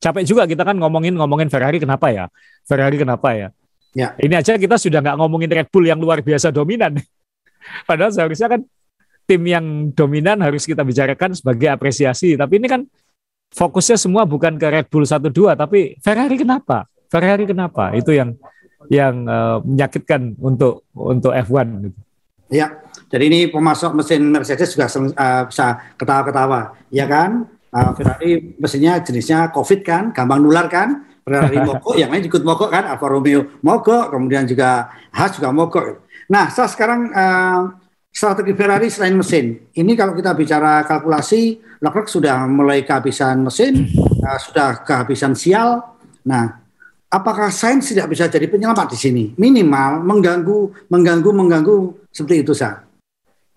[0.00, 2.24] capek juga kita kan ngomongin ngomongin Ferrari kenapa ya?
[2.64, 3.48] Ferrari kenapa ya?
[3.92, 4.16] Ya.
[4.16, 6.96] Ini aja kita sudah nggak ngomongin Red Bull yang luar biasa dominan.
[7.88, 8.60] Padahal seharusnya kan
[9.28, 12.32] tim yang dominan harus kita bicarakan sebagai apresiasi.
[12.32, 12.80] Tapi ini kan
[13.52, 16.88] fokusnya semua bukan ke Red Bull 1-2, tapi Ferrari kenapa?
[17.08, 17.92] Ferrari kenapa?
[17.96, 18.36] Itu yang
[18.88, 21.98] yang uh, menyakitkan untuk untuk F1 gitu.
[22.48, 22.80] Ya,
[23.12, 27.44] jadi ini pemasok mesin Mercedes juga uh, bisa ketawa-ketawa, ya kan?
[27.68, 31.04] Uh, Ferrari mesinnya jenisnya COVID kan, gampang nular kan?
[31.20, 32.88] Ferrari mogok, yang lain ikut mogok kan?
[32.88, 36.08] Alfa Romeo mogok, kemudian juga Haas juga mogok.
[36.32, 37.60] Nah, saya sekarang uh,
[38.08, 39.68] strategi Ferrari selain mesin.
[39.76, 43.92] Ini kalau kita bicara kalkulasi, Leclerc sudah mulai kehabisan mesin,
[44.24, 45.84] uh, sudah kehabisan sial.
[46.24, 46.67] Nah,
[47.08, 49.24] apakah Sainz tidak bisa jadi penyelamat di sini?
[49.36, 51.76] Minimal mengganggu, mengganggu, mengganggu
[52.12, 52.84] seperti itu sah.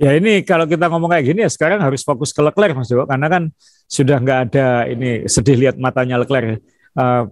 [0.01, 3.05] Ya ini kalau kita ngomong kayak gini ya sekarang harus fokus ke Leclerc Mas Joko
[3.05, 3.43] karena kan
[3.85, 6.57] sudah nggak ada ini sedih lihat matanya Leclerc.
[6.97, 7.29] Uh,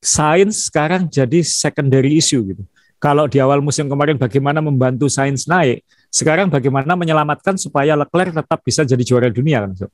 [0.00, 2.64] Sainz sekarang jadi secondary issue gitu
[2.98, 8.58] kalau di awal musim kemarin bagaimana membantu Sains naik, sekarang bagaimana menyelamatkan supaya Leclerc tetap
[8.66, 9.86] bisa jadi juara dunia kan.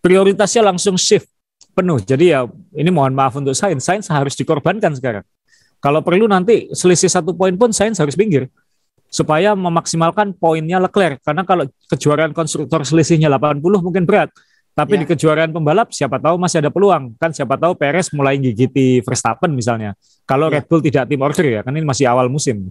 [0.00, 1.28] Prioritasnya langsung shift
[1.78, 2.02] penuh.
[2.02, 2.42] Jadi ya
[2.74, 5.22] ini mohon maaf untuk Sains, Sains harus dikorbankan sekarang.
[5.78, 8.50] Kalau perlu nanti selisih satu poin pun Sains harus pinggir
[9.08, 11.22] supaya memaksimalkan poinnya Leclerc.
[11.22, 14.34] Karena kalau kejuaraan konstruktor selisihnya 80 mungkin berat.
[14.78, 15.02] Tapi ya.
[15.02, 17.10] di kejuaraan pembalap siapa tahu masih ada peluang.
[17.18, 19.98] Kan siapa tahu Perez mulai gigiti Verstappen misalnya.
[20.22, 20.58] Kalau ya.
[20.58, 22.70] Red Bull tidak tim order ya, kan ini masih awal musim.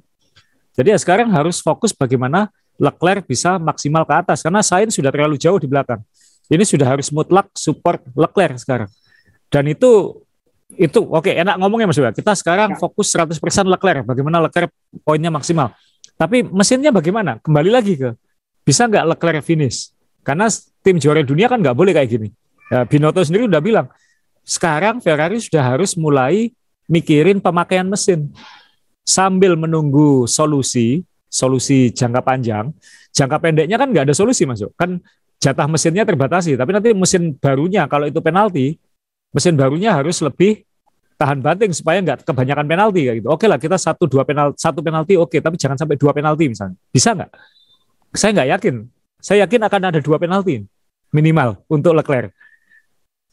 [0.72, 2.48] Jadi ya sekarang harus fokus bagaimana
[2.80, 6.00] Leclerc bisa maksimal ke atas karena Sainz sudah terlalu jauh di belakang.
[6.48, 8.90] Ini sudah harus mutlak support Leclerc sekarang.
[9.52, 10.24] Dan itu
[10.76, 12.80] itu oke okay, enak ngomongnya Mas Kita sekarang ya.
[12.80, 14.72] fokus 100% Leclerc, bagaimana Leclerc
[15.04, 15.72] poinnya maksimal.
[16.20, 17.40] Tapi mesinnya bagaimana?
[17.40, 18.16] Kembali lagi ke
[18.68, 19.92] bisa nggak Leclerc finish?
[20.24, 20.52] Karena
[20.84, 22.28] tim juara dunia kan nggak boleh kayak gini.
[22.68, 23.88] Ya, Binotto sendiri udah bilang,
[24.44, 26.52] sekarang Ferrari sudah harus mulai
[26.88, 28.32] mikirin pemakaian mesin
[29.08, 32.76] sambil menunggu solusi, solusi jangka panjang.
[33.16, 34.76] Jangka pendeknya kan nggak ada solusi masuk.
[34.76, 35.00] Kan
[35.38, 38.78] jatah mesinnya terbatasi, tapi nanti mesin barunya kalau itu penalti,
[39.32, 40.66] mesin barunya harus lebih
[41.18, 43.30] tahan banting supaya nggak kebanyakan penalti kayak gitu.
[43.34, 46.78] Oke lah kita satu dua penalti satu penalti oke, tapi jangan sampai dua penalti misalnya.
[46.94, 47.32] Bisa nggak?
[48.14, 48.76] Saya nggak yakin.
[49.18, 50.62] Saya yakin akan ada dua penalti
[51.10, 52.34] minimal untuk Leclerc.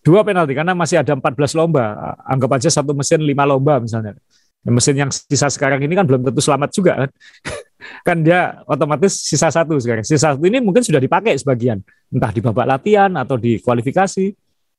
[0.04, 2.16] Dua penalti karena masih ada 14 lomba.
[2.28, 4.16] Anggap aja satu mesin lima lomba misalnya.
[4.64, 7.10] Mesin yang sisa sekarang ini kan belum tentu selamat juga kan.
[8.08, 10.04] kan dia otomatis sisa satu sekarang.
[10.04, 11.84] Sisa satu ini mungkin sudah dipakai sebagian.
[12.08, 14.32] Entah di babak latihan atau di kualifikasi.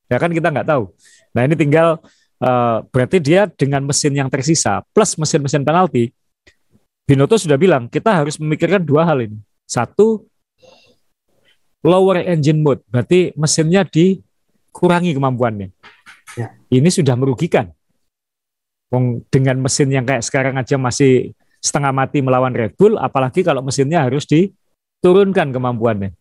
[0.10, 0.90] Ya kan kita nggak tahu.
[1.38, 2.02] Nah ini tinggal
[2.42, 6.10] uh, berarti dia dengan mesin yang tersisa plus mesin-mesin penalti.
[7.06, 9.38] Binotto sudah bilang kita harus memikirkan dua hal ini.
[9.70, 10.26] Satu,
[11.86, 15.70] lower engine mode, berarti mesinnya dikurangi kemampuannya.
[16.34, 16.58] Ya.
[16.74, 17.70] Ini sudah merugikan.
[19.28, 24.06] Dengan mesin yang kayak sekarang aja masih setengah mati melawan Red Bull, apalagi kalau mesinnya
[24.06, 26.14] harus diturunkan kemampuannya.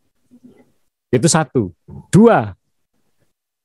[1.12, 1.70] Itu satu.
[2.10, 2.56] Dua,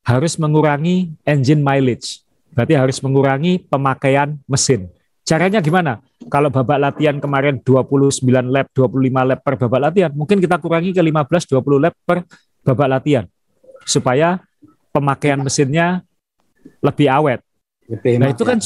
[0.04, 2.22] harus mengurangi engine mileage.
[2.52, 4.90] Berarti harus mengurangi pemakaian mesin.
[5.22, 6.02] Caranya gimana?
[6.26, 10.98] Kalau babak latihan kemarin 29 lap, 25 lap per babak latihan, mungkin kita kurangi ke
[10.98, 12.26] 15 20 lap per
[12.66, 13.24] babak latihan
[13.86, 14.42] supaya
[14.90, 16.02] pemakaian mesinnya
[16.82, 17.40] lebih awet.
[18.18, 18.58] nah, itu kan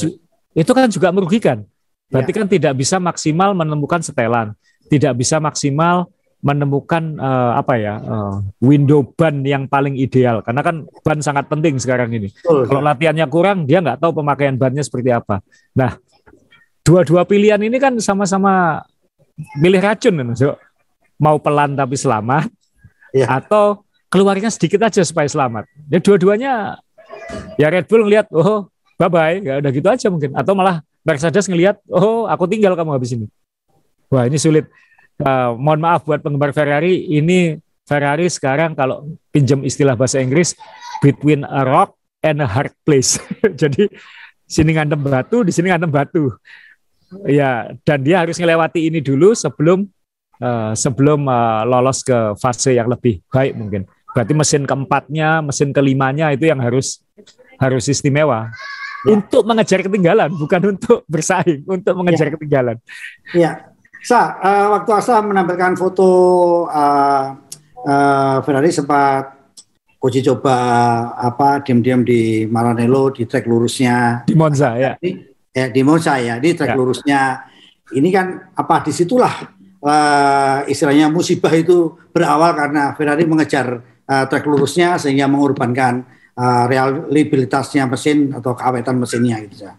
[0.55, 1.67] itu kan juga merugikan.
[2.07, 2.37] Berarti ya.
[2.41, 4.55] kan tidak bisa maksimal menemukan setelan,
[4.87, 6.07] tidak bisa maksimal
[6.45, 11.81] menemukan uh, apa ya uh, window ban yang paling ideal karena kan ban sangat penting
[11.81, 12.29] sekarang ini.
[12.29, 15.41] Betul, Kalau latihannya kurang, dia nggak tahu pemakaian bannya seperti apa.
[15.73, 15.97] Nah,
[16.85, 18.85] dua-dua pilihan ini kan sama-sama
[19.57, 20.53] milih racun kan, so,
[21.17, 22.47] mau pelan tapi selamat,
[23.09, 23.25] ya.
[23.41, 23.81] atau
[24.13, 25.65] keluarnya sedikit aja supaya selamat.
[25.89, 26.77] Ya dua-duanya
[27.57, 31.45] ya Red Bull ngelihat, oh bye bye, ya udah gitu aja mungkin, atau malah Mercedes
[31.45, 33.29] ngelihat, oh aku tinggal kamu habis ini.
[34.09, 34.65] Wah ini sulit.
[35.15, 40.57] Uh, mohon maaf buat penggemar Ferrari, ini Ferrari sekarang kalau pinjam istilah bahasa Inggris,
[40.99, 41.93] between a rock
[42.25, 43.21] and a hard place.
[43.61, 43.85] Jadi
[44.49, 46.33] sini ngantem batu, di sini ngantem batu.
[47.29, 49.85] Ya, dan dia harus melewati ini dulu sebelum
[50.41, 53.85] uh, sebelum uh, lolos ke fase yang lebih baik mungkin.
[54.11, 57.05] Berarti mesin keempatnya, mesin kelimanya itu yang harus
[57.61, 58.51] harus istimewa
[59.13, 62.33] untuk mengejar ketinggalan, bukan untuk bersaing, untuk mengejar ya.
[62.33, 62.77] ketinggalan.
[63.35, 63.51] Iya.
[64.05, 66.09] Sa, uh, waktu Asa menampilkan foto
[66.69, 67.25] uh,
[67.85, 69.33] uh, Ferrari sempat
[69.97, 70.57] Koji coba
[71.17, 74.93] apa diam-diam di Maranello di trek lurusnya di Monza ya.
[75.01, 75.17] Di,
[75.49, 76.77] ya di Monza ya, di trek ya.
[76.77, 77.21] lurusnya.
[77.89, 79.33] Ini kan apa di situlah
[79.81, 87.87] uh, istilahnya musibah itu berawal karena Ferrari mengejar uh, trek lurusnya sehingga mengorbankan uh, reliabilitasnya
[87.87, 89.73] mesin atau keawetan mesinnya gitu ya.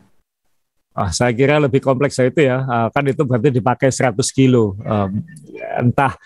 [0.96, 2.64] Ah, saya kira lebih kompleks itu ya.
[2.64, 4.80] Uh, kan itu berarti dipakai 100 kilo.
[4.80, 5.20] Um,
[5.76, 6.16] entah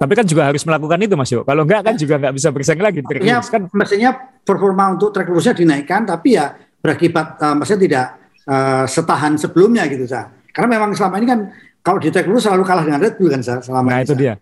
[0.00, 1.44] tapi kan juga harus melakukan itu Mas Yo.
[1.44, 3.04] Kalau enggak kan juga enggak bisa bersaing lagi.
[3.20, 8.16] Ya, kan mesinnya performa untuk track lurusnya dinaikkan, tapi ya berakibat uh, mesin tidak
[8.48, 10.32] uh, setahan sebelumnya gitu sa.
[10.56, 11.40] Karena memang selama ini kan
[11.84, 14.14] kalau di track lurus selalu kalah dengan Red Bull kan sa, selama Nah ini, itu
[14.16, 14.34] dia.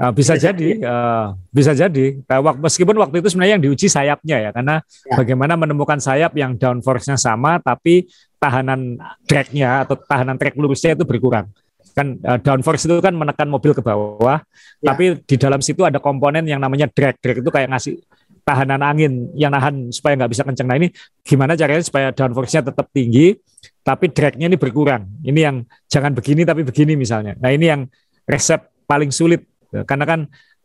[0.00, 2.18] Uh, bisa jadi, uh, bisa jadi.
[2.26, 5.14] Uh, meskipun waktu itu sebenarnya yang diuji sayapnya ya, karena ya.
[5.20, 8.08] bagaimana menemukan sayap yang downforce-nya sama, tapi
[8.40, 11.46] tahanan drag-nya atau tahanan track lurusnya itu berkurang.
[11.92, 14.40] Kan uh, downforce itu kan menekan mobil ke bawah,
[14.80, 14.90] ya.
[14.90, 17.20] tapi di dalam situ ada komponen yang namanya drag.
[17.20, 18.00] Drag itu kayak ngasih
[18.42, 20.66] tahanan angin yang nahan supaya nggak bisa kenceng.
[20.66, 20.90] Nah ini
[21.22, 23.38] gimana caranya supaya downforce-nya tetap tinggi,
[23.86, 25.06] tapi drag-nya ini berkurang.
[25.22, 27.38] Ini yang jangan begini tapi begini misalnya.
[27.38, 27.86] Nah ini yang
[28.26, 29.51] resep paling sulit
[29.88, 30.20] karena kan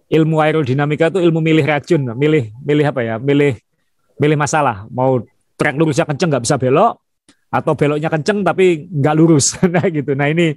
[0.08, 3.16] ilmu aerodinamika itu ilmu milih racun, milih milih apa ya?
[3.20, 3.60] Milih
[4.20, 4.88] milih masalah.
[4.92, 5.24] Mau
[5.60, 7.00] trek lurusnya kenceng nggak bisa belok
[7.48, 9.56] atau beloknya kenceng tapi nggak lurus.
[9.74, 10.16] nah gitu.
[10.16, 10.56] Nah ini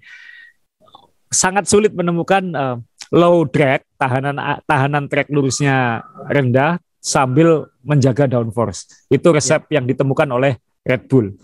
[1.31, 2.77] sangat sulit menemukan uh,
[3.15, 9.07] low drag tahanan tahanan trek lurusnya rendah sambil menjaga downforce.
[9.11, 9.79] Itu resep ya.
[9.81, 11.35] yang ditemukan oleh Red Bull.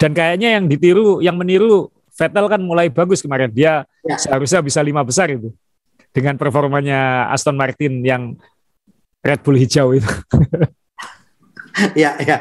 [0.00, 3.52] Dan kayaknya yang ditiru, yang meniru Vettel kan mulai bagus kemarin.
[3.52, 4.16] Dia ya.
[4.16, 5.52] seharusnya bisa lima besar itu
[6.16, 8.32] dengan performanya Aston Martin yang
[9.20, 10.08] Red Bull hijau itu.
[12.02, 12.40] ya, ya.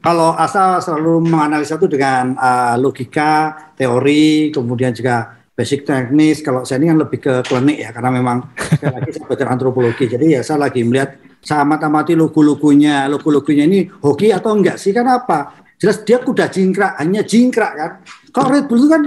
[0.00, 6.40] Kalau Asa selalu menganalisa itu dengan uh, logika, teori, kemudian juga basic teknis.
[6.40, 10.04] Kalau saya ini kan lebih ke klinik ya, karena memang saya lagi saya belajar antropologi.
[10.08, 14.96] Jadi ya saya lagi melihat saya amati logo-logonya, logo-logonya ini hoki atau enggak sih?
[14.96, 15.60] Karena apa?
[15.80, 17.90] Jelas dia kuda jingkrak, hanya jingkrak kan.
[18.32, 19.02] Kalau Red Bull itu kan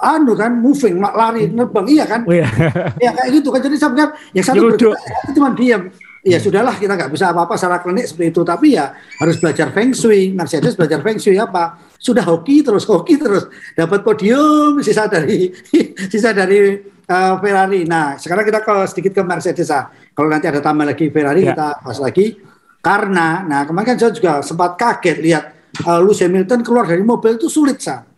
[0.00, 2.24] anu kan moving mak lari nerbang iya kan?
[2.24, 2.48] Oh, iya.
[2.96, 3.60] ya kayak gitu kan.
[3.60, 4.90] Jadi sebenarnya yang satu itu
[5.36, 5.92] cuma diam.
[6.20, 6.44] Ya hmm.
[6.44, 8.42] sudahlah kita nggak bisa apa-apa secara klinik seperti itu.
[8.44, 10.32] Tapi ya harus belajar feng shui.
[10.36, 11.80] Mercedes belajar feng shui apa?
[11.96, 13.48] Sudah hoki terus hoki terus.
[13.72, 15.48] Dapat podium sisa dari
[16.12, 16.76] sisa dari
[17.08, 17.88] uh, Ferrari.
[17.88, 19.88] Nah sekarang kita ke sedikit ke Mercedes ah.
[20.12, 21.56] Kalau nanti ada tambah lagi Ferrari ya.
[21.56, 22.36] kita bahas lagi.
[22.80, 25.44] Karena nah kemarin kan saya juga sempat kaget lihat
[25.88, 28.09] uh, Lewis Hamilton keluar dari mobil itu sulit sa.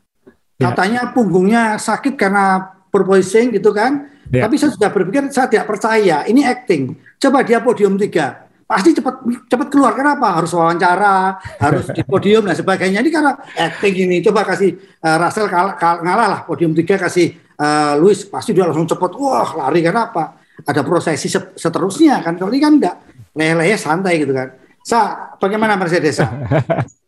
[0.62, 0.70] Ya.
[0.70, 4.06] Katanya punggungnya sakit karena purposing gitu kan.
[4.30, 4.46] Ya.
[4.46, 6.22] Tapi saya sudah berpikir saya tidak percaya.
[6.22, 6.94] Ini acting.
[7.18, 8.46] Coba dia podium tiga.
[8.62, 9.20] Pasti cepat
[9.50, 9.92] cepat keluar.
[9.98, 10.38] Kenapa?
[10.38, 13.02] Harus wawancara harus di podium dan sebagainya.
[13.02, 14.22] Ini karena acting ini.
[14.22, 16.40] Coba kasih uh, Russell kalah, kalah, ngalah lah.
[16.46, 19.82] Podium tiga kasih uh, Luis pasti dia langsung cepat wah lari.
[19.82, 20.38] Kenapa?
[20.62, 21.26] Ada prosesi
[21.58, 22.38] seterusnya kan.
[22.38, 22.96] Kalau ini kan enggak.
[23.34, 24.54] Leleh santai gitu kan.
[24.86, 26.22] Sa bagaimana Mercedes?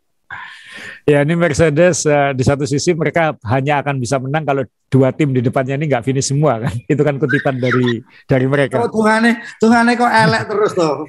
[1.04, 5.36] Ya ini Mercedes uh, di satu sisi mereka hanya akan bisa menang kalau dua tim
[5.36, 6.72] di depannya ini nggak finish semua kan.
[6.92, 8.80] Itu kan kutipan dari dari mereka.
[8.80, 11.04] Oh Tuhane, Tuhane kok elek terus tuh.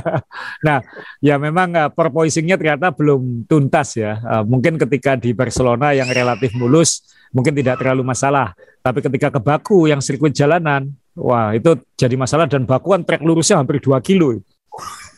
[0.66, 0.80] nah
[1.20, 4.24] ya memang uh, perpoisingnya ternyata belum tuntas ya.
[4.24, 7.04] Uh, mungkin ketika di Barcelona yang relatif mulus
[7.36, 8.56] mungkin tidak terlalu masalah.
[8.80, 13.20] Tapi ketika ke Baku yang sirkuit jalanan, wah itu jadi masalah dan Baku kan trek
[13.20, 14.40] lurusnya hampir dua kilo.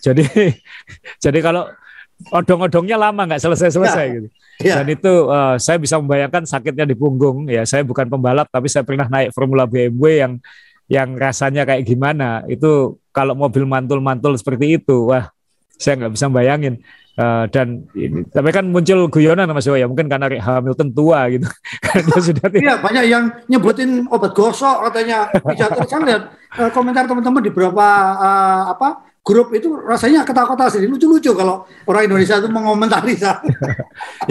[0.03, 0.27] Jadi
[1.25, 1.71] jadi kalau
[2.35, 4.15] odong-odongnya lama nggak selesai-selesai ya.
[4.19, 4.29] gitu.
[4.59, 4.75] Ya.
[4.83, 7.63] Dan itu uh, saya bisa membayangkan sakitnya di punggung ya.
[7.63, 10.33] Saya bukan pembalap tapi saya pernah naik Formula BMW yang
[10.91, 12.43] yang rasanya kayak gimana.
[12.51, 15.31] Itu kalau mobil mantul-mantul seperti itu, wah
[15.79, 16.83] saya nggak bisa bayangin.
[17.19, 21.51] Uh, dan ini, tapi kan muncul guyonan Mas ya mungkin karena Hamilton tua gitu
[21.91, 26.23] karena sudah iya banyak yang nyebutin obat gosok katanya bisa saya lihat
[26.63, 27.83] uh, komentar teman-teman di beberapa
[28.23, 33.21] uh, apa grup itu rasanya ketawa-ketawa sih lucu-lucu kalau orang Indonesia itu mengomentari.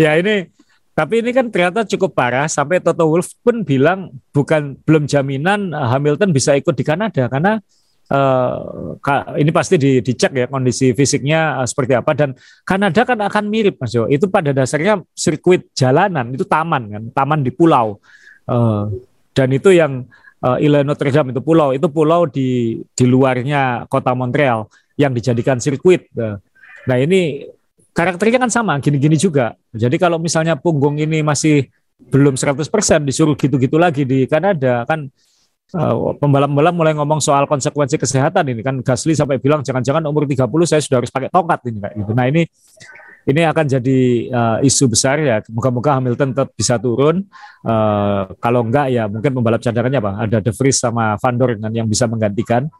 [0.01, 0.49] Ya ini
[0.97, 2.49] tapi ini kan ternyata cukup parah.
[2.49, 7.29] Sampai Toto Wolff pun bilang bukan belum jaminan Hamilton bisa ikut di Kanada.
[7.29, 7.62] Karena
[8.10, 12.17] uh, ini pasti di, dicek ya kondisi fisiknya uh, seperti apa.
[12.17, 12.33] Dan
[12.65, 14.10] Kanada kan akan mirip Mas Jo.
[14.10, 18.01] Itu pada dasarnya sirkuit jalanan itu taman kan, taman di pulau.
[18.49, 18.89] Uh,
[19.38, 20.10] dan itu yang
[20.43, 25.62] uh, Ile Notre Dame itu pulau, itu pulau di di luarnya kota Montreal yang dijadikan
[25.62, 26.10] sirkuit.
[26.88, 27.45] Nah ini
[27.93, 29.58] karakternya kan sama, gini-gini juga.
[29.73, 32.62] Jadi kalau misalnya punggung ini masih belum 100%
[33.10, 35.10] disuruh gitu-gitu lagi di Kanada kan
[35.73, 40.45] uh, pembalap-pembalap mulai ngomong soal konsekuensi kesehatan ini kan Gasly sampai bilang jangan-jangan umur 30
[40.69, 42.12] saya sudah harus pakai tongkat ini kayak gitu.
[42.13, 42.45] Nah ini
[43.28, 44.00] ini akan jadi
[44.32, 45.44] uh, isu besar ya.
[45.52, 47.28] Moga-moga Hamilton tetap bisa turun.
[47.60, 50.12] Uh, kalau enggak ya mungkin pembalap cadangannya apa?
[50.24, 52.72] Ada De Vries sama Van Dorn yang bisa menggantikan.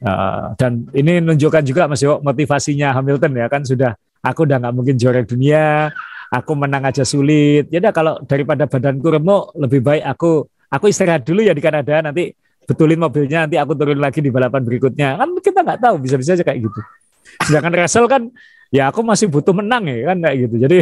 [0.00, 4.74] Uh, dan ini menunjukkan juga Mas Yo motivasinya Hamilton ya kan sudah aku udah nggak
[4.76, 5.92] mungkin juara dunia,
[6.32, 7.68] aku menang aja sulit.
[7.68, 12.32] Ya kalau daripada badanku remuk lebih baik aku aku istirahat dulu ya di Kanada nanti
[12.64, 15.20] betulin mobilnya nanti aku turun lagi di balapan berikutnya.
[15.20, 16.80] Kan kita nggak tahu bisa-bisa aja kayak gitu.
[17.44, 18.32] Sedangkan Russell kan
[18.70, 20.54] ya aku masih butuh menang ya kan kayak gitu.
[20.66, 20.78] Jadi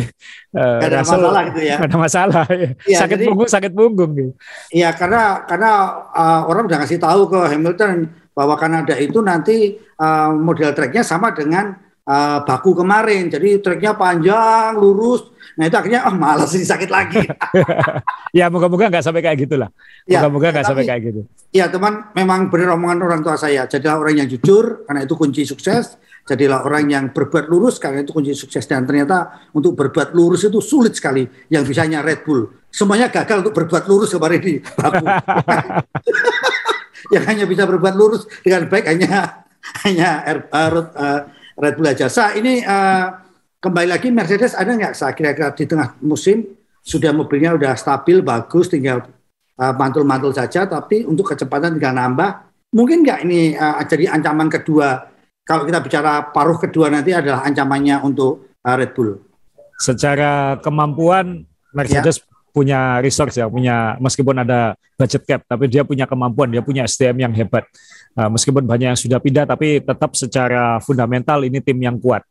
[0.57, 1.77] uh, ada Russell, masalah gitu ya.
[1.81, 2.45] Ada masalah.
[2.85, 4.33] Ya, sakit jadi, punggung sakit punggung gitu.
[4.73, 5.71] Iya karena karena
[6.13, 11.31] uh, orang udah ngasih tahu ke Hamilton bahwa Kanada itu nanti uh, model treknya sama
[11.31, 13.29] dengan uh, baku kemarin.
[13.33, 15.33] Jadi treknya panjang, lurus.
[15.55, 17.23] Nah itu akhirnya oh malas ini sakit lagi.
[18.39, 19.71] ya moga-moga nggak sampai kayak gitulah.
[20.05, 21.21] Ya, moga-moga nggak ya, sampai kayak gitu.
[21.55, 23.71] Ya teman, memang benar omongan orang tua saya.
[23.71, 25.95] Jadilah orang yang jujur karena itu kunci sukses.
[26.25, 28.65] Jadilah orang yang berbuat lurus karena itu kunci sukses.
[28.65, 31.29] Dan ternyata untuk berbuat lurus itu sulit sekali.
[31.53, 32.49] Yang bisanya Red Bull.
[32.73, 35.05] Semuanya gagal untuk berbuat lurus kemarin di baku.
[37.15, 39.45] yang hanya bisa berbuat lurus dengan baik hanya
[39.85, 41.21] hanya Air, uh, uh,
[41.61, 42.09] Red Bull aja.
[42.09, 43.07] Sa ini uh,
[43.61, 46.45] kembali lagi Mercedes ada nggak saya kira-kira di tengah musim
[46.85, 49.09] sudah mobilnya sudah stabil bagus tinggal
[49.57, 52.45] uh, mantul-mantul saja tapi untuk kecepatan tinggal nambah
[52.77, 55.14] mungkin nggak ini uh, jadi ancaman kedua
[55.45, 59.21] kalau kita bicara paruh kedua nanti adalah ancamannya untuk uh, Red Bull.
[59.79, 66.07] Secara kemampuan Mercedes ya punya resource ya, punya meskipun ada budget cap, tapi dia punya
[66.07, 67.67] kemampuan, dia punya SDM yang hebat.
[68.15, 72.23] Uh, meskipun banyak yang sudah pindah, tapi tetap secara fundamental ini tim yang kuat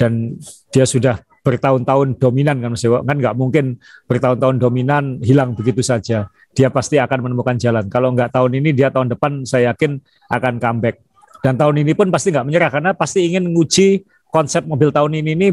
[0.00, 0.40] dan
[0.72, 6.32] dia sudah bertahun-tahun dominan kan Mas kan nggak mungkin bertahun-tahun dominan hilang begitu saja.
[6.56, 7.84] Dia pasti akan menemukan jalan.
[7.92, 10.00] Kalau nggak tahun ini, dia tahun depan saya yakin
[10.32, 11.04] akan comeback.
[11.44, 15.30] Dan tahun ini pun pasti nggak menyerah karena pasti ingin menguji konsep mobil tahun ini
[15.36, 15.48] ini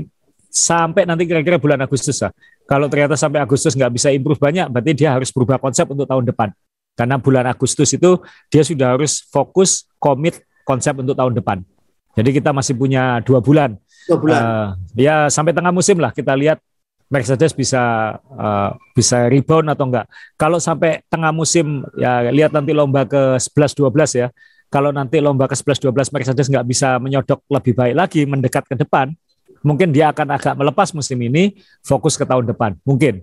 [0.54, 2.32] sampai nanti kira-kira bulan Agustus lah.
[2.64, 6.24] Kalau ternyata sampai Agustus nggak bisa improve banyak, berarti dia harus berubah konsep untuk tahun
[6.30, 6.54] depan.
[6.94, 8.22] Karena bulan Agustus itu
[8.54, 11.66] dia sudah harus fokus, komit konsep untuk tahun depan.
[12.14, 13.74] Jadi kita masih punya dua bulan.
[14.06, 14.42] Dua bulan.
[14.42, 16.62] Uh, ya sampai tengah musim lah kita lihat
[17.10, 20.06] Mercedes bisa uh, bisa rebound atau enggak.
[20.38, 24.28] Kalau sampai tengah musim ya lihat nanti lomba ke 11 12 ya.
[24.74, 28.74] Kalau nanti lomba ke 11 12 Mercedes nggak bisa menyodok lebih baik lagi mendekat ke
[28.74, 29.14] depan,
[29.62, 31.54] mungkin dia akan agak melepas musim ini,
[31.86, 32.74] fokus ke tahun depan.
[32.82, 33.22] Mungkin.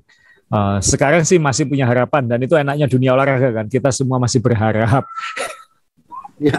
[0.51, 3.67] Uh, sekarang sih masih punya harapan dan itu enaknya dunia olahraga kan.
[3.67, 5.03] Kita semua masih berharap.
[6.41, 6.57] Ya,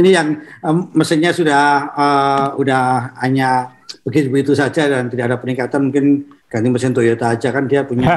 [0.00, 6.24] ini yang um, mesinnya sudah uh, udah hanya begitu-begitu saja dan tidak ada peningkatan mungkin
[6.48, 8.16] ganti mesin Toyota aja kan dia punya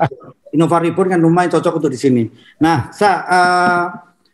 [0.54, 2.30] Innova Reborn kan lumayan cocok untuk di sini.
[2.62, 3.84] Nah, sa, uh,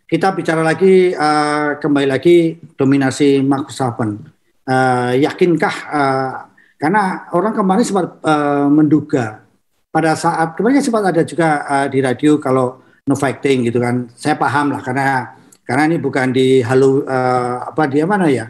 [0.08, 4.16] kita bicara lagi uh, kembali lagi dominasi Max Verstappen.
[4.64, 6.48] Uh, yakinkah uh,
[6.80, 9.44] karena orang kemarin sempat uh, menduga
[9.92, 14.08] pada saat kemarin sempat ada juga uh, di radio kalau no fighting gitu kan.
[14.16, 15.36] Saya paham lah karena
[15.68, 18.48] karena ini bukan di halu uh, apa dia mana ya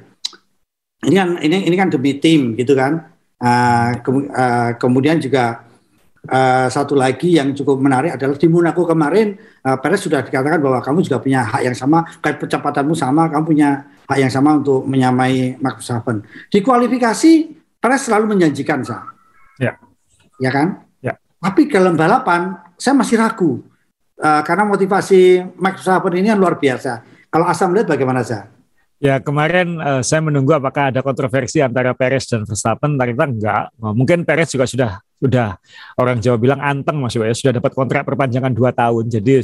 [1.02, 3.02] ini kan ini ini kan demi tim gitu kan.
[3.38, 5.62] Uh, ke, uh, kemudian juga
[6.26, 10.82] uh, satu lagi yang cukup menarik adalah di Monaco kemarin uh, Perez sudah dikatakan bahwa
[10.82, 14.82] kamu juga punya hak yang sama, kayak kecepatanmu sama, kamu punya hak yang sama untuk
[14.88, 16.26] menyamai Max Verstappen.
[16.50, 17.32] Di kualifikasi
[17.78, 19.06] Perez selalu menjanjikan sah.
[19.62, 19.78] Ya.
[20.42, 20.82] Ya kan?
[20.98, 21.14] Ya.
[21.38, 23.62] Tapi dalam balapan saya masih ragu.
[24.18, 27.06] Uh, karena motivasi Max Verstappen ini yang luar biasa.
[27.30, 28.57] Kalau Asam lihat bagaimana sah?
[28.99, 33.64] Ya kemarin uh, saya menunggu apakah ada kontroversi antara Perez dan Verstappen, ternyata enggak.
[33.78, 35.55] Nah, mungkin Perez juga sudah sudah
[35.94, 39.38] orang Jawa bilang anteng mas ya sudah dapat kontrak perpanjangan dua tahun, jadi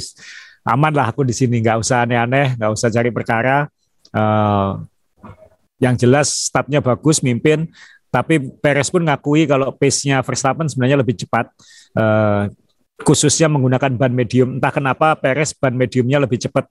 [0.67, 3.71] aman lah aku di sini, nggak usah aneh-aneh, nggak usah cari perkara.
[4.11, 4.83] Uh,
[5.79, 7.71] yang jelas startnya bagus, mimpin,
[8.11, 11.47] tapi Perez pun ngakui kalau pace-nya Verstappen sebenarnya lebih cepat.
[11.95, 12.51] Uh,
[13.03, 14.55] khususnya menggunakan ban medium.
[14.55, 16.63] Entah kenapa Perez ban mediumnya lebih cepat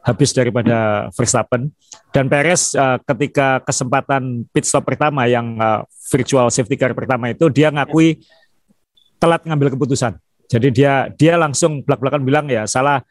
[0.00, 1.68] habis daripada Verstappen
[2.10, 7.46] dan Perez uh, ketika kesempatan pit stop pertama yang uh, virtual safety car pertama itu
[7.52, 8.20] dia ngakui
[9.20, 10.16] telat ngambil keputusan.
[10.50, 13.04] Jadi dia dia langsung belak-belakan bilang ya salah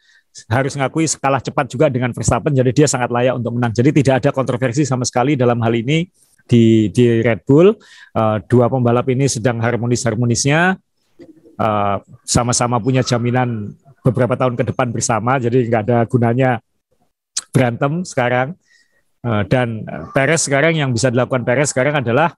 [0.49, 3.71] harus ngakui kalah cepat juga dengan Verstappen jadi dia sangat layak untuk menang.
[3.71, 6.09] Jadi tidak ada kontroversi sama sekali dalam hal ini
[6.49, 7.77] di di Red Bull.
[8.17, 10.81] Uh, dua pembalap ini sedang harmonis-harmonisnya
[11.59, 16.63] uh, sama-sama punya jaminan beberapa tahun ke depan bersama jadi nggak ada gunanya
[17.53, 18.55] berantem sekarang.
[19.19, 22.31] Uh, dan eh, Perez sekarang yang bisa dilakukan Perez sekarang adalah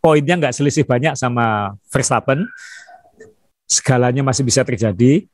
[0.00, 2.48] poinnya nggak selisih banyak sama Verstappen.
[3.68, 5.28] Segalanya masih bisa terjadi.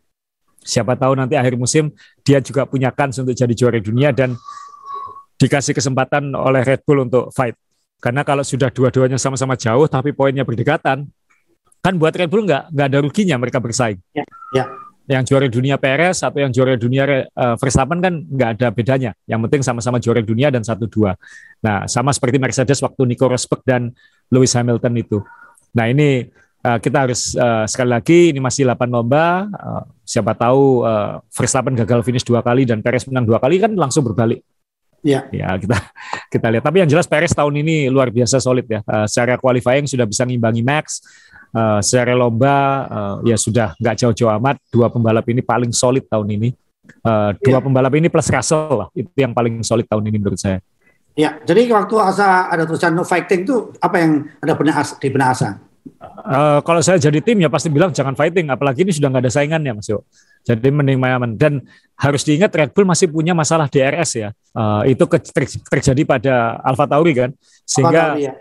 [0.66, 1.94] Siapa tahu nanti akhir musim
[2.26, 4.34] dia juga punya kans untuk jadi juara dunia dan
[5.38, 7.54] dikasih kesempatan oleh Red Bull untuk fight.
[8.02, 11.06] Karena kalau sudah dua-duanya sama-sama jauh tapi poinnya berdekatan
[11.78, 14.02] kan buat Red Bull nggak nggak ada ruginya mereka bersaing.
[14.10, 14.66] Ya, ya
[15.06, 19.10] yang juara dunia Perez atau yang juara dunia uh, Verstappen kan nggak ada bedanya.
[19.24, 21.14] Yang penting sama-sama juara dunia dan satu dua.
[21.62, 23.94] Nah sama seperti Mercedes waktu Nico Rosberg dan
[24.34, 25.18] Lewis Hamilton itu.
[25.78, 26.26] Nah ini
[26.66, 29.46] uh, kita harus uh, sekali lagi ini masih 8 lomba.
[29.54, 33.70] Uh, siapa tahu uh, Verstappen gagal finish dua kali dan Perez menang dua kali kan
[33.78, 34.42] langsung berbalik.
[35.06, 35.22] Ya.
[35.30, 35.78] ya kita
[36.34, 36.66] kita lihat.
[36.66, 38.82] Tapi yang jelas Perez tahun ini luar biasa solid ya.
[38.82, 40.98] Uh, secara qualifying sudah bisa ngimbangi Max
[41.52, 42.54] uh, secara lomba
[42.86, 46.48] uh, ya sudah nggak jauh-jauh amat dua pembalap ini paling solid tahun ini
[47.06, 47.62] uh, dua yeah.
[47.62, 50.58] pembalap ini plus Russell lah itu yang paling solid tahun ini menurut saya.
[51.16, 55.32] Ya, jadi waktu Asa ada tulisan no fighting itu apa yang ada benar di benar
[55.32, 55.56] Asa?
[56.26, 59.32] Uh, kalau saya jadi tim ya pasti bilang jangan fighting, apalagi ini sudah nggak ada
[59.32, 60.04] saingannya Mas Yo.
[60.44, 61.64] Jadi mending main dan
[61.96, 64.28] harus diingat Red Bull masih punya masalah DRS ya.
[64.52, 67.30] Uh, itu ke, ter, terjadi pada Alfa Tauri kan,
[67.64, 68.32] sehingga Tauri, ya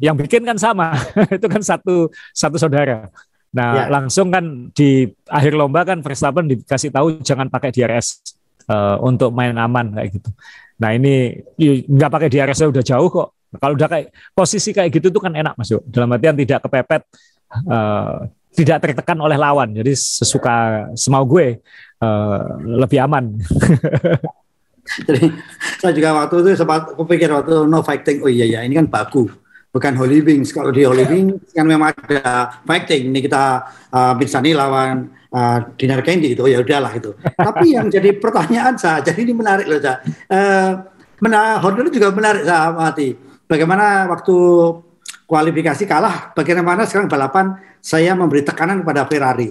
[0.00, 0.96] yang bikin kan sama
[1.36, 3.08] itu kan satu satu saudara.
[3.54, 3.92] Nah ya.
[3.92, 8.34] langsung kan di akhir lomba kan Verstappen dikasih tahu jangan pakai DRS
[8.66, 10.30] uh, untuk main aman kayak gitu.
[10.80, 11.38] Nah ini
[11.86, 13.28] nggak pakai DRS udah jauh kok.
[13.54, 17.06] Kalau udah kayak posisi kayak gitu tuh kan enak masuk dalam artian tidak kepepet
[17.70, 19.70] uh, tidak tertekan oleh lawan.
[19.70, 21.62] Jadi sesuka semau gue
[22.02, 23.38] uh, lebih aman.
[25.06, 25.32] Jadi
[25.80, 28.26] saya juga waktu itu sempat kupikir waktu no fighting.
[28.26, 29.43] Oh iya ya ini kan baku
[29.74, 30.54] bukan Holy Wings.
[30.54, 33.10] Kalau di Holy Wings kan memang ada fighting.
[33.10, 37.10] Ini kita uh, Binsani lawan uh, Dinar Candy itu ya udahlah itu.
[37.34, 39.98] Tapi yang jadi pertanyaan saya, jadi ini menarik loh saya.
[40.30, 40.70] Uh,
[41.18, 43.18] mena Honda juga menarik saya mati.
[43.50, 44.36] Bagaimana waktu
[45.26, 49.50] kualifikasi kalah, bagaimana sekarang balapan saya memberi tekanan kepada Ferrari.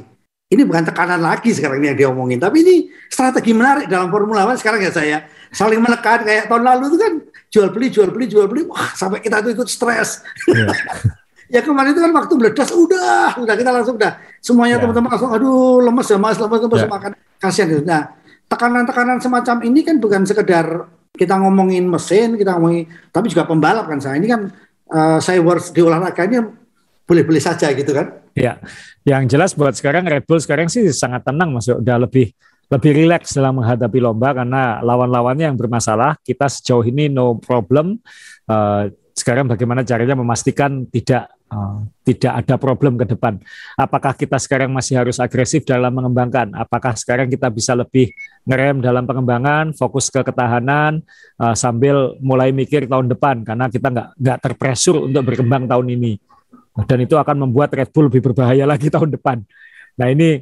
[0.53, 2.75] Ini bukan tekanan lagi sekarang ini yang diomongin, tapi ini
[3.09, 5.17] strategi menarik dalam Formula One sekarang ya saya
[5.49, 7.13] saling menekan kayak tahun lalu itu kan
[7.53, 10.25] jual beli jual beli jual beli wah sampai kita tuh ikut stres.
[10.49, 10.73] Yeah.
[11.53, 14.17] ya kemarin itu kan waktu meledas udah udah kita langsung udah.
[14.41, 14.81] Semuanya yeah.
[14.81, 16.89] teman-teman langsung aduh lemes ya mas lemes lemes yeah.
[16.89, 17.11] makan.
[17.37, 17.83] Kasihan gitu.
[17.85, 18.17] Nah
[18.49, 24.01] tekanan-tekanan semacam ini kan bukan sekedar kita ngomongin mesin kita ngomongin tapi juga pembalap kan.
[24.01, 24.49] Saya ini kan
[24.89, 26.41] uh, saya works di olahraga ini
[27.05, 28.17] boleh-boleh saja gitu kan.
[28.33, 28.57] Ya
[29.05, 32.33] yang jelas buat sekarang Red Bull sekarang sih sangat tenang masuk udah lebih
[32.71, 36.17] lebih rileks dalam menghadapi lomba karena lawan-lawannya yang bermasalah.
[36.23, 37.99] Kita sejauh ini no problem.
[38.47, 43.37] Uh, sekarang bagaimana caranya memastikan tidak uh, tidak ada problem ke depan.
[43.77, 46.49] Apakah kita sekarang masih harus agresif dalam mengembangkan?
[46.57, 48.09] Apakah sekarang kita bisa lebih
[48.49, 51.05] ngerem dalam pengembangan, fokus ke ketahanan
[51.37, 56.17] uh, sambil mulai mikir tahun depan karena kita nggak nggak terpresur untuk berkembang tahun ini.
[56.89, 59.45] Dan itu akan membuat Red Bull lebih berbahaya lagi tahun depan.
[59.93, 60.41] Nah ini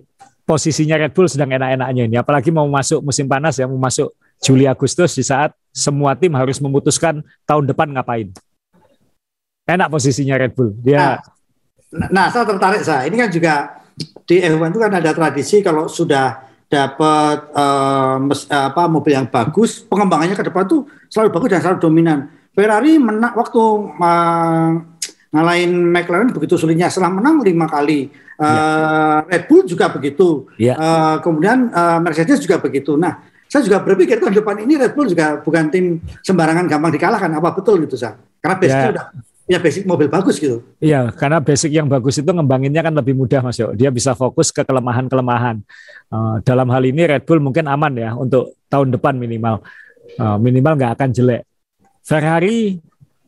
[0.51, 2.17] posisinya Red Bull sedang enak-enaknya ini.
[2.19, 4.11] Apalagi mau masuk musim panas ya, mau masuk
[4.43, 8.27] Juli Agustus di saat semua tim harus memutuskan tahun depan ngapain.
[9.63, 10.75] Enak posisinya Red Bull.
[10.83, 11.23] Dia
[11.91, 13.03] Nah, nah saya tertarik saya.
[13.07, 13.83] Ini kan juga
[14.23, 16.39] di F1 itu kan ada tradisi kalau sudah
[16.71, 18.15] dapat uh,
[18.47, 22.19] apa mobil yang bagus, pengembangannya ke depan tuh selalu bagus dan selalu dominan.
[22.55, 23.59] Ferrari menang waktu
[23.99, 24.71] uh,
[25.31, 28.07] ngalahin McLaren begitu sulitnya setelah menang lima kali.
[28.41, 29.21] Uh.
[29.29, 30.49] Red Bull juga begitu.
[30.57, 30.73] Ya.
[30.73, 32.97] Uh, kemudian uh, Mercedes juga begitu.
[32.97, 37.29] Nah, saya juga berpikir tahun depan ini Red Bull juga bukan tim sembarangan gampang dikalahkan.
[37.37, 38.17] Apa betul gitu, saya?
[38.41, 38.93] Karena basicnya ya.
[38.97, 39.05] udah
[39.51, 40.63] ya basic mobil bagus gitu.
[40.79, 43.75] Iya, karena basic yang bagus itu ngembanginnya kan lebih mudah Mas Yo.
[43.75, 45.59] Dia bisa fokus ke kelemahan-kelemahan.
[46.07, 49.59] Uh, dalam hal ini Red Bull mungkin aman ya untuk tahun depan minimal.
[50.15, 51.43] Uh, minimal nggak akan jelek.
[52.01, 52.79] Ferrari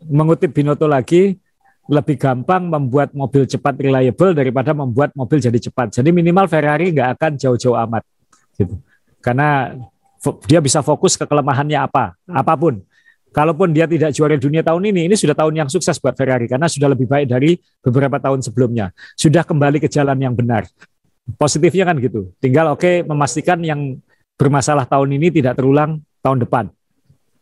[0.08, 1.43] mengutip Binotto lagi
[1.92, 6.00] lebih gampang membuat mobil cepat reliable daripada membuat mobil jadi cepat.
[6.00, 8.04] Jadi minimal Ferrari nggak akan jauh-jauh amat
[8.56, 8.80] gitu.
[9.20, 9.76] Karena
[10.48, 12.80] dia bisa fokus ke kelemahannya apa, apa pun
[13.34, 16.70] kalaupun dia tidak juara dunia tahun ini, ini sudah tahun yang sukses buat Ferrari karena
[16.70, 18.94] sudah lebih baik dari beberapa tahun sebelumnya.
[19.18, 20.70] Sudah kembali ke jalan yang benar.
[21.36, 22.32] Positifnya kan gitu.
[22.40, 24.00] Tinggal oke okay, memastikan yang
[24.38, 26.70] bermasalah tahun ini tidak terulang tahun depan.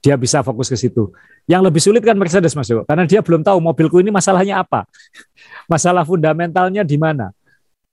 [0.02, 1.14] Dia bisa fokus ke situ.
[1.46, 4.90] Yang lebih sulit kan Mercedes Mas Joko, karena dia belum tahu mobilku ini masalahnya apa.
[5.72, 7.30] Masalah fundamentalnya di mana.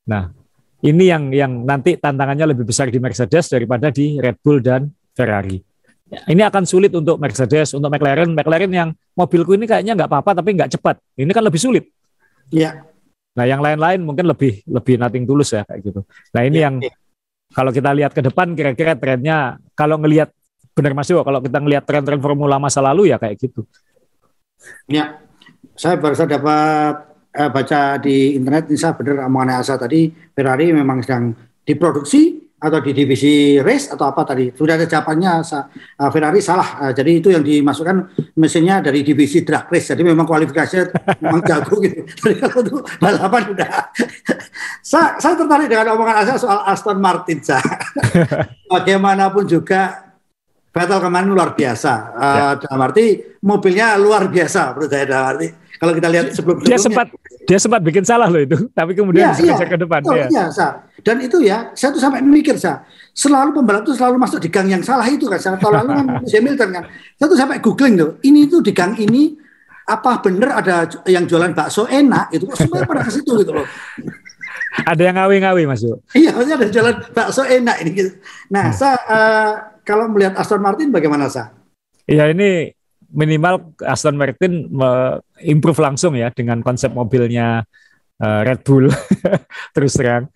[0.09, 0.33] Nah,
[0.81, 5.61] ini yang yang nanti tantangannya lebih besar di Mercedes daripada di Red Bull dan Ferrari.
[6.09, 8.33] Ini akan sulit untuk Mercedes, untuk McLaren.
[8.33, 10.97] McLaren yang mobilku ini kayaknya nggak apa-apa tapi nggak cepat.
[11.21, 11.85] Ini kan lebih sulit.
[12.49, 12.89] Iya.
[13.37, 16.01] Nah yang lain-lain mungkin lebih lebih nating tulus ya kayak gitu.
[16.33, 16.95] Nah ini ya, yang ya.
[17.53, 20.33] kalau kita lihat ke depan kira-kira trennya kalau ngelihat
[20.79, 23.67] benar Mas Yo, kalau kita ngelihat tren-tren formula masa lalu ya kayak gitu.
[24.87, 25.19] Ya,
[25.75, 26.95] saya baru saja dapat
[27.35, 31.35] eh, baca di internet ini saya benar omongan Asa tadi Ferrari memang sedang
[31.67, 34.51] diproduksi atau di divisi race atau apa tadi.
[34.51, 36.91] Sudah ada jawabannya uh, Ferrari salah.
[36.91, 39.95] Uh, jadi itu yang dimasukkan mesinnya dari divisi drag race.
[39.95, 40.91] Jadi memang kualifikasinya
[41.23, 42.03] memang jago gitu.
[42.19, 43.71] Jadi kalau itu balapan udah.
[44.89, 47.61] Saya, saya tertarik dengan omongan Asa soal Aston Martin sa.
[48.73, 50.08] bagaimanapun juga
[50.69, 52.45] Vettel kemarin luar biasa uh, ya.
[52.61, 53.05] dalam arti
[53.41, 55.49] mobilnya luar biasa menurut saya dalam arti
[55.79, 57.07] kalau kita lihat sebelum dia sempat
[57.49, 59.73] dia sempat bikin salah loh itu, tapi kemudian ya, bisa ya.
[59.73, 60.05] ke depan.
[60.05, 60.29] Oh, ya.
[60.29, 60.85] Iya, sa.
[61.01, 62.85] Dan itu ya, saya tuh sampai mikir sa,
[63.17, 65.41] selalu pembalap itu selalu masuk di gang yang salah itu kan.
[65.41, 66.07] Tahun lalu kan
[66.37, 66.85] Hamilton kan.
[67.17, 69.33] Saya tuh sampai googling tuh, ini tuh di gang ini
[69.89, 73.65] apa bener ada yang jualan bakso enak itu kok semua pada ke situ gitu loh.
[74.85, 76.05] Ada yang ngawi-ngawi masuk.
[76.13, 78.11] Iya, maksudnya ada jualan bakso enak ini gitu.
[78.53, 78.77] Nah, hmm.
[78.77, 79.53] saya uh,
[79.89, 81.57] kalau melihat Aston Martin bagaimana sa?
[82.05, 82.77] Iya ini
[83.09, 84.69] minimal Aston Martin
[85.41, 87.65] improve langsung ya dengan konsep mobilnya
[88.21, 88.93] uh, Red Bull
[89.75, 90.29] terus terang.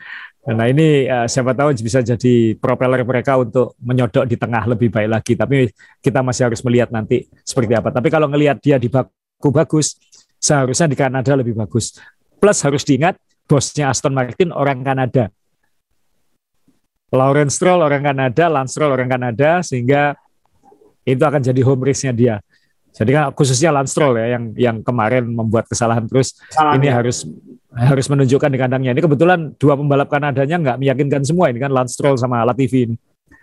[0.43, 5.11] Nah ini uh, siapa tahu bisa jadi propeller mereka untuk menyodok di tengah lebih baik
[5.13, 5.33] lagi.
[5.39, 5.71] Tapi
[6.03, 7.95] kita masih harus melihat nanti seperti apa.
[7.95, 9.95] Tapi kalau ngelihat dia di baku bagus,
[10.43, 11.95] seharusnya di Kanada lebih bagus.
[12.43, 13.15] Plus harus diingat
[13.47, 15.31] bosnya Aston Martin orang Kanada.
[17.13, 20.17] Lawrence Stroll orang Kanada, Lance Stroll orang Kanada, sehingga
[21.05, 22.37] itu akan jadi home race-nya dia.
[22.93, 27.01] Jadi kan khususnya Lance Stroll ya yang yang kemarin membuat kesalahan terus Salah ini ya.
[27.01, 27.25] harus
[27.73, 28.93] harus menunjukkan di kandangnya.
[28.93, 32.97] Ini kebetulan dua pembalap Kanadanya nggak meyakinkan semua ini kan Lance Stroll sama Latifi ini.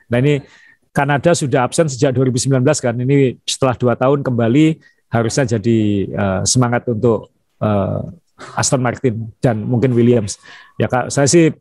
[0.10, 0.42] Nah ini
[0.90, 2.94] Kanada sudah absen sejak 2019 kan.
[2.94, 4.66] Ini setelah dua tahun kembali
[5.10, 5.80] harusnya jadi
[6.14, 8.06] uh, semangat untuk uh,
[8.54, 10.38] Aston Martin dan mungkin Williams.
[10.78, 11.54] Ya kak, saya sih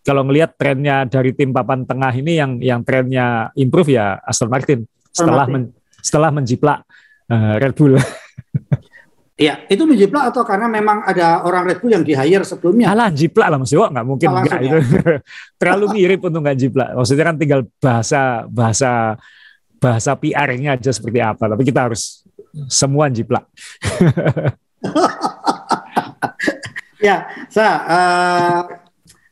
[0.00, 4.88] kalau melihat trennya dari tim papan tengah ini yang yang trennya improve ya Aston Martin
[5.12, 5.70] setelah Men,
[6.00, 6.84] setelah menjiplak
[7.28, 8.00] uh, Red Bull.
[9.40, 12.92] Iya, itu menjiplak atau karena memang ada orang Red Bull yang di hire sebelumnya?
[12.92, 14.76] Alah, jiplak lah Mas Yo, nggak mungkin oh, enggak itu.
[15.60, 16.92] Terlalu mirip untuk nggak jiplak.
[16.92, 19.16] Maksudnya kan tinggal bahasa bahasa
[19.80, 22.20] bahasa PR-nya aja seperti apa, tapi kita harus
[22.68, 23.48] semua jiplak.
[27.08, 28.60] ya, saya uh,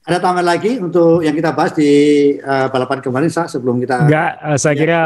[0.09, 1.93] ada tambahan lagi untuk yang kita bahas di
[2.41, 4.09] uh, balapan kemarin, Sa, sebelum kita.
[4.09, 5.01] Enggak, uh, saya kira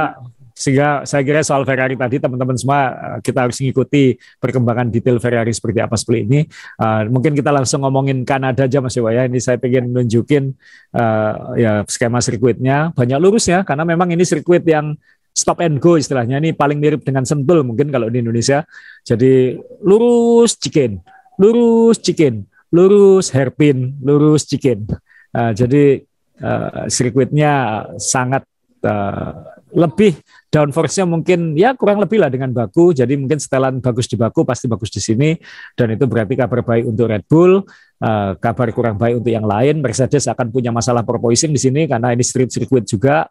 [0.53, 5.51] sehingga saya kira soal Ferrari tadi teman-teman semua eh, kita harus mengikuti perkembangan detail Ferrari
[5.51, 6.41] seperti apa seperti ini.
[6.79, 9.27] Uh, mungkin kita langsung ngomongin Kanada aja Mas Iwa ya.
[9.27, 10.55] Ini saya pengen nunjukin
[10.95, 14.95] uh, ya skema sirkuitnya banyak lurus ya karena memang ini sirkuit yang
[15.35, 18.63] stop and go istilahnya ini paling mirip dengan Sentul mungkin kalau di Indonesia.
[19.03, 21.01] Jadi lurus chicken,
[21.43, 24.89] lurus chicken, lurus hairpin, lurus chicken.
[25.33, 26.03] Uh, jadi
[26.41, 28.43] uh, sirkuitnya sangat
[28.83, 30.21] uh, lebih
[30.53, 32.93] downforce-nya mungkin ya kurang lebih lah dengan Baku.
[32.93, 35.33] Jadi mungkin setelan bagus di Baku pasti bagus di sini
[35.73, 37.65] dan itu berarti kabar baik untuk Red Bull,
[38.05, 39.81] uh, kabar kurang baik untuk yang lain.
[39.81, 43.29] Mercedes akan punya masalah proposing di sini karena ini street circuit juga.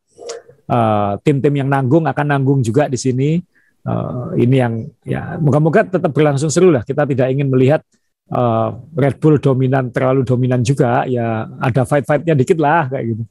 [0.71, 3.37] Uh, tim-tim yang nanggung akan nanggung juga di sini.
[3.81, 6.85] Uh, ini yang ya moga-moga tetap berlangsung seru lah.
[6.85, 7.81] Kita tidak ingin melihat
[8.31, 11.03] uh, Red Bull dominan terlalu dominan juga.
[11.05, 13.23] Ya ada fight-fightnya dikit lah kayak gitu.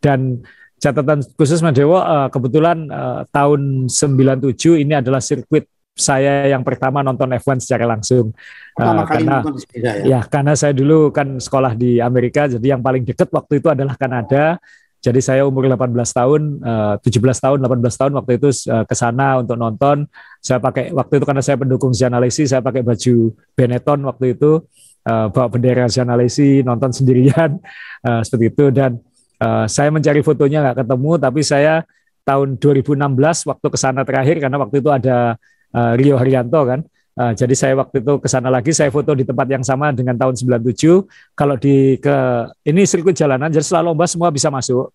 [0.00, 0.42] Dan
[0.78, 5.66] catatan khusus Mas Dewo uh, kebetulan uh, tahun 97 ini adalah sirkuit
[5.98, 8.30] saya yang pertama nonton F1 secara langsung.
[8.78, 9.42] uh, karena
[9.74, 9.92] ya?
[10.06, 13.98] ya karena saya dulu kan sekolah di Amerika jadi yang paling dekat waktu itu adalah
[13.98, 14.62] Kanada.
[14.98, 19.38] Jadi saya umur 18 tahun, uh, 17 tahun, 18 tahun waktu itu uh, ke sana
[19.38, 20.10] untuk nonton.
[20.42, 24.66] Saya pakai waktu itu karena saya pendukung Zianalesi, saya pakai baju Benetton waktu itu,
[25.06, 27.62] uh, bawa bendera Zianalesi, nonton sendirian
[28.02, 28.98] uh, seperti itu dan
[29.38, 31.86] Uh, saya mencari fotonya nggak ketemu, tapi saya
[32.26, 35.38] tahun 2016 waktu ke sana terakhir karena waktu itu ada
[35.72, 36.82] uh, Rio Haryanto kan.
[37.18, 40.14] Uh, jadi saya waktu itu ke sana lagi, saya foto di tempat yang sama dengan
[40.14, 41.02] tahun 97.
[41.34, 42.16] Kalau di ke
[42.62, 44.94] ini sirkuit jalanan, jadi setelah lomba semua bisa masuk.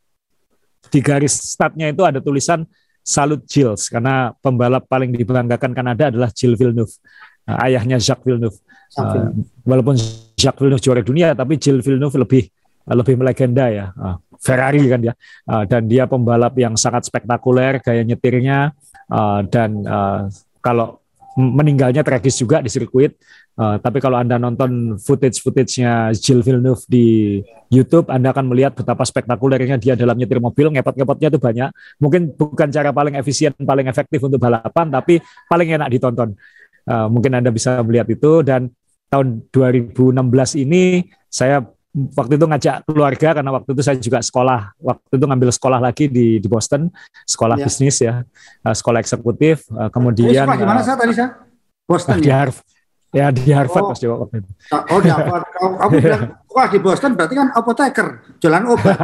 [0.88, 2.64] Di garis startnya itu ada tulisan
[3.04, 6.96] Salut Gilles karena pembalap paling dibanggakan Kanada adalah Gilles Villeneuve,
[7.44, 8.56] uh, ayahnya Jacques Villeneuve.
[8.96, 9.36] Uh,
[9.68, 10.00] walaupun
[10.40, 12.48] Jacques Villeneuve juara dunia, tapi Gilles Villeneuve lebih
[12.88, 13.92] lebih melegenda ya.
[14.00, 15.12] Uh, Ferrari kan ya,
[15.52, 18.72] uh, dan dia pembalap yang sangat spektakuler gaya nyetirnya
[19.12, 20.28] uh, dan uh,
[20.64, 21.03] kalau
[21.38, 23.18] meninggalnya tragis juga di sirkuit.
[23.54, 27.06] Uh, tapi kalau anda nonton footage-footage-nya Jill Villeneuve di
[27.70, 30.74] YouTube, anda akan melihat betapa spektakulernya dia dalam nyetir mobil.
[30.74, 31.70] Ngepot-ngepotnya itu banyak.
[32.02, 36.34] Mungkin bukan cara paling efisien, paling efektif untuk balapan, tapi paling enak ditonton.
[36.84, 38.68] Uh, mungkin anda bisa melihat itu dan
[39.08, 41.62] tahun 2016 ini saya
[41.94, 46.10] waktu itu ngajak keluarga karena waktu itu saya juga sekolah waktu itu ngambil sekolah lagi
[46.10, 46.90] di di Boston
[47.30, 47.66] sekolah ya.
[47.70, 48.26] bisnis ya
[48.66, 51.38] uh, sekolah eksekutif uh, kemudian di mana uh, saya tadi saya
[51.86, 52.42] Boston di ya?
[52.42, 52.66] Harvard
[53.14, 53.90] ya di Harvard oh.
[53.94, 58.08] pas waktu itu oh di Harvard kamu bilang wah di Boston berarti kan apoteker
[58.42, 58.98] jualan obat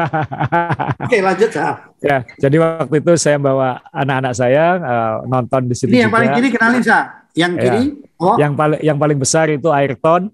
[1.06, 5.94] oke lanjut saya ya jadi waktu itu saya bawa anak-anak saya uh, nonton di sini
[5.94, 7.62] ini yang paling kiri kenalin saya yang ya.
[7.62, 7.84] kiri
[8.18, 8.34] oh.
[8.42, 10.34] yang paling yang paling besar itu Ayrton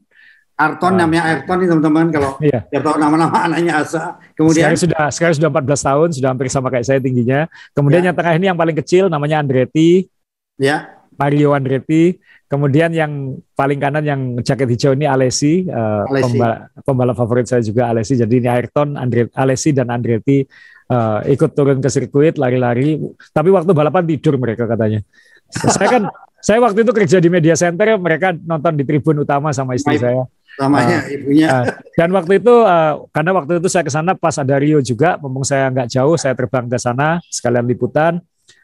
[0.55, 2.63] Arton uh, namanya Ayrton nih teman-teman kalau iya.
[2.71, 4.15] ya tahu nama-nama anaknya Asa.
[4.39, 7.51] Kemudian sekarang sudah sekarang sudah 14 tahun, sudah hampir sama kayak saya tingginya.
[7.75, 8.05] Kemudian ya.
[8.11, 10.07] yang tengah ini yang paling kecil namanya Andretti.
[10.55, 10.95] Ya.
[11.19, 12.15] Mario Andretti.
[12.47, 16.39] Kemudian yang paling kanan yang jaket hijau ini Alessi, uh, Alessi.
[16.39, 18.15] Pembalap, pembalap favorit saya juga Alessi.
[18.15, 20.39] Jadi ini Ayrton, Andre, Alessi dan Andretti
[20.87, 22.95] uh, ikut turun ke sirkuit lari-lari.
[23.35, 25.03] Tapi waktu balapan tidur mereka katanya.
[25.51, 26.03] saya kan
[26.47, 30.23] saya waktu itu kerja di media center, mereka nonton di tribun utama sama istri saya
[30.59, 31.47] namanya uh, ibunya.
[31.49, 35.19] Uh, dan waktu itu uh, karena waktu itu saya ke sana pas ada Rio juga,
[35.19, 38.23] mumpung saya nggak jauh, saya terbang ke sana sekalian liputan.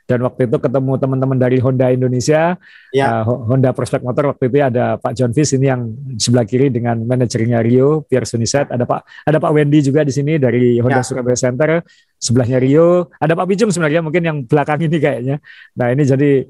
[0.10, 2.60] Dan waktu itu ketemu teman-teman dari Honda Indonesia,
[2.92, 3.24] ya.
[3.24, 5.88] uh, Honda Prospect Motor waktu itu ada Pak John Fish ini yang
[6.20, 10.36] sebelah kiri dengan manajernya Rio, Pierre Suniset, ada Pak ada Pak Wendy juga di sini
[10.36, 11.08] dari Honda ya.
[11.08, 11.80] Surabaya Center,
[12.20, 15.39] sebelahnya Rio, ada Pak Bijung sebenarnya mungkin yang belakang ini kayaknya.
[15.80, 16.44] Nah ini jadi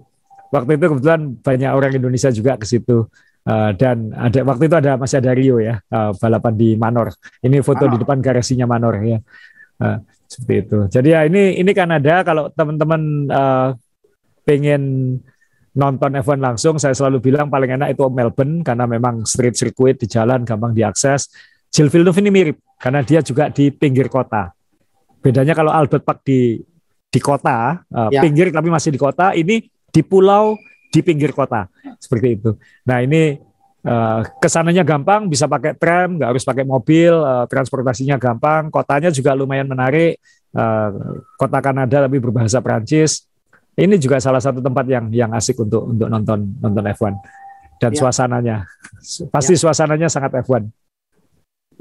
[0.49, 3.05] waktu itu kebetulan banyak orang Indonesia juga ke situ.
[3.41, 7.09] Uh, dan ada waktu itu ada masih ada Rio ya uh, balapan di Manor.
[7.41, 7.93] Ini foto Manor.
[7.93, 9.19] di depan garasinya Manor ya.
[9.81, 9.97] Uh,
[10.29, 10.77] seperti itu.
[10.93, 13.01] Jadi ya ini ini Kanada kalau teman-teman
[13.33, 13.73] uh,
[14.45, 15.17] pengen
[15.71, 20.07] nonton F1 langsung saya selalu bilang paling enak itu Melbourne karena memang street circuit di
[20.07, 21.31] jalan gampang diakses.
[21.71, 24.51] Jill Villeneuve ini mirip karena dia juga di pinggir kota.
[25.23, 26.59] Bedanya kalau Albert Park di
[27.11, 28.23] di kota, uh, ya.
[28.23, 30.55] pinggir tapi masih di kota, ini di pulau
[30.91, 32.51] di pinggir kota seperti itu.
[32.83, 33.39] Nah ini
[33.87, 39.09] uh, ke sananya gampang, bisa pakai tram, nggak harus pakai mobil, uh, transportasinya gampang, kotanya
[39.09, 40.19] juga lumayan menarik,
[40.53, 43.25] uh, kota Kanada tapi berbahasa Prancis.
[43.71, 47.15] Ini juga salah satu tempat yang yang asik untuk untuk nonton nonton F1
[47.79, 47.97] dan ya.
[47.97, 48.57] suasananya,
[49.31, 49.59] pasti ya.
[49.63, 50.67] suasananya sangat F1.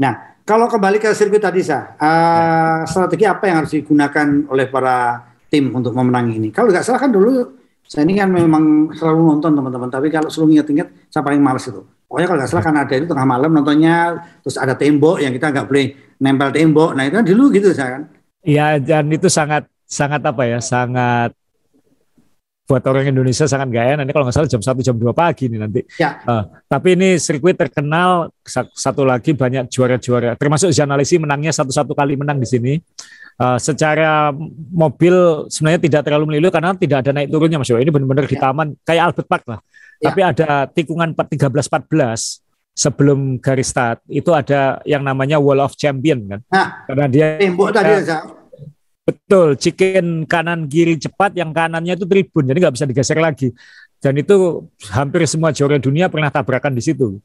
[0.01, 2.89] Nah, kalau kembali ke sirkuit tadi, sa, uh, ya.
[2.89, 6.49] strategi apa yang harus digunakan oleh para tim untuk memenangi ini?
[6.55, 7.60] Kalau nggak salah kan dulu
[7.91, 11.83] saya ini kan memang selalu nonton teman-teman, tapi kalau selalu inget-inget, saya paling males itu.
[12.07, 15.51] Pokoknya kalau nggak salah kan ada itu tengah malam nontonnya, terus ada tembok yang kita
[15.51, 15.87] nggak boleh
[16.23, 16.95] nempel tembok.
[16.95, 18.03] Nah itu kan dulu gitu saya kan.
[18.47, 21.35] Iya dan itu sangat sangat apa ya, sangat
[22.71, 25.59] buat orang Indonesia sangat gaya nanti kalau nggak salah jam 1 jam 2 pagi nih
[25.59, 25.83] nanti.
[25.99, 26.23] Ya.
[26.23, 28.31] Uh, tapi ini sirkuit terkenal
[28.71, 32.79] satu lagi banyak juara-juara termasuk Janalisi menangnya satu-satu kali menang di sini.
[33.41, 34.37] Uh, secara
[34.69, 38.31] mobil sebenarnya tidak terlalu melulu karena tidak ada naik turunnya Mas Ini benar-benar ya.
[38.31, 39.61] di taman kayak Albert Park lah.
[39.97, 40.13] Ya.
[40.13, 41.89] Tapi ada tikungan 13 14
[42.77, 46.41] sebelum garis start itu ada yang namanya Wall of Champion kan.
[46.53, 48.41] Nah, karena dia tembok tadi uh,
[49.11, 53.51] Betul, chicken kanan kiri cepat, yang kanannya itu tribun, jadi nggak bisa digeser lagi.
[53.99, 57.19] Dan itu hampir semua juara dunia pernah tabrakan di situ.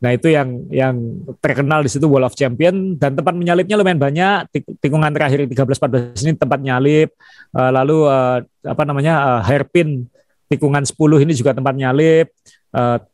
[0.00, 0.96] Nah itu yang yang
[1.44, 4.48] terkenal di situ Wall of Champion dan tempat menyalipnya lumayan banyak.
[4.80, 7.12] Tikungan terakhir 13-14 ini tempat nyalip.
[7.52, 10.08] Uh, lalu uh, apa namanya uh, hairpin
[10.48, 10.96] tikungan 10
[11.28, 12.32] ini juga tempat nyalip.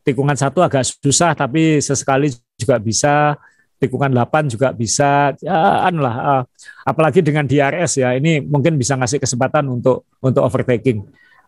[0.05, 3.35] Tikungan satu agak susah tapi sesekali juga bisa.
[3.77, 5.35] Tikungan 8 juga bisa.
[5.43, 6.15] Ya, lah.
[6.15, 6.43] Uh,
[6.87, 11.03] apalagi dengan DRS ya ini mungkin bisa ngasih kesempatan untuk untuk overtaking.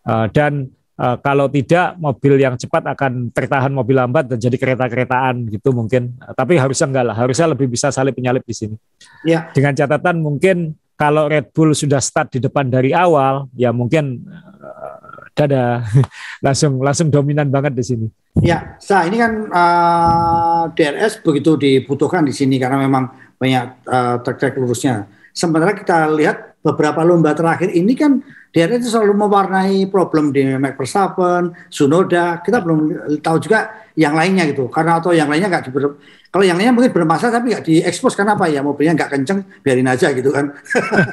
[0.10, 5.72] Dan uh, kalau tidak mobil yang cepat akan tertahan mobil lambat dan jadi kereta-keretaan gitu
[5.72, 6.20] mungkin.
[6.20, 8.76] Uh, tapi harusnya enggak lah, harusnya lebih bisa salip penyalip di sini.
[9.24, 9.48] Ya.
[9.56, 14.28] Dengan catatan mungkin kalau Red Bull sudah start di depan dari awal, ya mungkin
[14.60, 15.88] uh, dada
[16.46, 18.08] langsung langsung dominan banget di sini.
[18.44, 24.60] Ya, sa ini kan uh, DRS begitu dibutuhkan di sini karena memang banyak uh, trek-trek
[24.60, 25.08] lurusnya.
[25.32, 30.74] Sementara kita lihat beberapa lomba terakhir ini kan dia itu selalu mewarnai problem di Max
[30.74, 32.42] Verstappen, Sunoda.
[32.42, 32.80] Kita belum
[33.22, 34.66] tahu juga yang lainnya gitu.
[34.74, 36.02] Karena atau yang lainnya nggak diber,
[36.34, 39.86] kalau yang lainnya mungkin bermasalah tapi nggak diekspos karena apa ya mobilnya nggak kenceng biarin
[39.86, 40.50] aja gitu kan.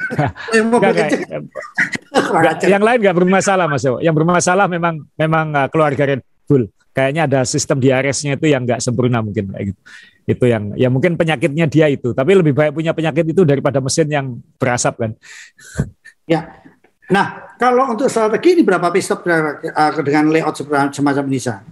[0.73, 1.21] Mobil kenceng.
[2.73, 3.85] yang lain nggak bermasalah mas.
[3.85, 6.65] Yang bermasalah memang memang uh, keluarga Red Bull.
[6.89, 9.81] Kayaknya ada sistem DRS-nya itu yang nggak sempurna mungkin kayak gitu
[10.27, 14.11] itu yang ya mungkin penyakitnya dia itu tapi lebih baik punya penyakit itu daripada mesin
[14.11, 15.11] yang berasap kan
[16.33, 16.67] ya
[17.07, 19.23] Nah, kalau untuk strategi ini berapa pit stop
[20.03, 20.59] dengan layout
[20.91, 21.63] semacam ini, Sa?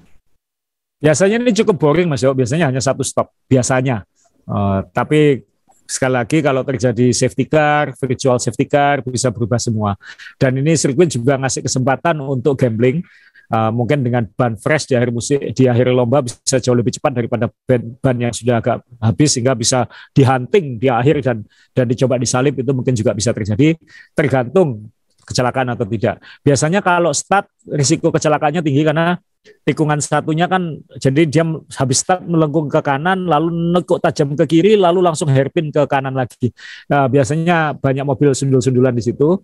[0.96, 2.32] Biasanya ini cukup boring, Mas Yo.
[2.32, 4.08] Biasanya hanya satu stop, biasanya.
[4.48, 5.44] Uh, tapi
[5.86, 10.00] sekali lagi kalau terjadi safety car, virtual safety car bisa berubah semua.
[10.40, 13.04] Dan ini sirkuit juga ngasih kesempatan untuk gambling.
[13.46, 17.14] Uh, mungkin dengan ban fresh di akhir musim di akhir lomba bisa jauh lebih cepat
[17.14, 19.86] daripada ban, ban yang sudah agak habis sehingga bisa
[20.18, 23.78] dihunting di akhir dan dan dicoba disalip itu mungkin juga bisa terjadi
[24.18, 24.90] tergantung
[25.26, 26.22] kecelakaan atau tidak.
[26.46, 29.18] Biasanya kalau start risiko kecelakaannya tinggi karena
[29.66, 31.46] tikungan satunya kan jadi dia
[31.78, 36.18] habis start melengkung ke kanan lalu nekuk tajam ke kiri lalu langsung hairpin ke kanan
[36.18, 36.50] lagi.
[36.90, 39.38] Nah, biasanya banyak mobil sundul-sundulan di situ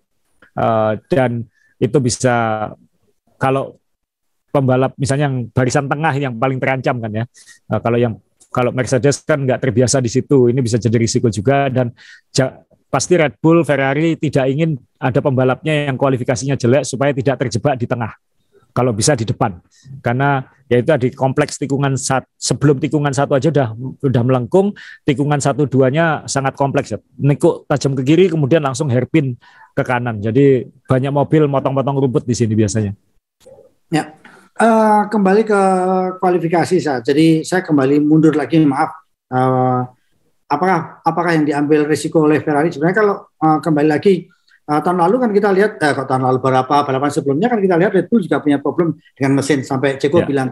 [0.58, 1.46] uh, dan
[1.82, 2.70] itu bisa
[3.38, 3.81] kalau
[4.52, 7.24] pembalap misalnya yang barisan tengah yang paling terancam kan ya.
[7.72, 8.14] Uh, kalau yang
[8.52, 11.88] kalau Mercedes kan nggak terbiasa di situ, ini bisa jadi risiko juga dan
[12.92, 17.88] pasti Red Bull, Ferrari tidak ingin ada pembalapnya yang kualifikasinya jelek supaya tidak terjebak di
[17.88, 18.12] tengah.
[18.72, 19.60] Kalau bisa di depan,
[20.00, 23.68] karena yaitu di kompleks tikungan sat, sebelum tikungan satu aja udah
[24.00, 24.72] udah melengkung,
[25.04, 26.96] tikungan satu duanya sangat kompleks.
[26.96, 26.98] Ya.
[27.20, 29.36] Nikuk tajam ke kiri, kemudian langsung hairpin
[29.76, 30.24] ke kanan.
[30.24, 32.96] Jadi banyak mobil motong-motong rumput di sini biasanya.
[33.92, 34.08] Ya,
[34.60, 35.60] uh, kembali ke
[36.20, 36.98] kualifikasi saya.
[37.00, 38.90] Jadi saya kembali mundur lagi, maaf.
[39.32, 39.86] Uh,
[40.52, 44.28] apakah apakah yang diambil risiko oleh Ferrari sebenarnya kalau uh, kembali lagi
[44.68, 47.80] uh, tahun lalu kan kita lihat eh, kalau tahun lalu berapa balapan sebelumnya kan kita
[47.80, 50.28] lihat Red Bull juga punya problem dengan mesin sampai Ceko yeah.
[50.28, 50.48] bilang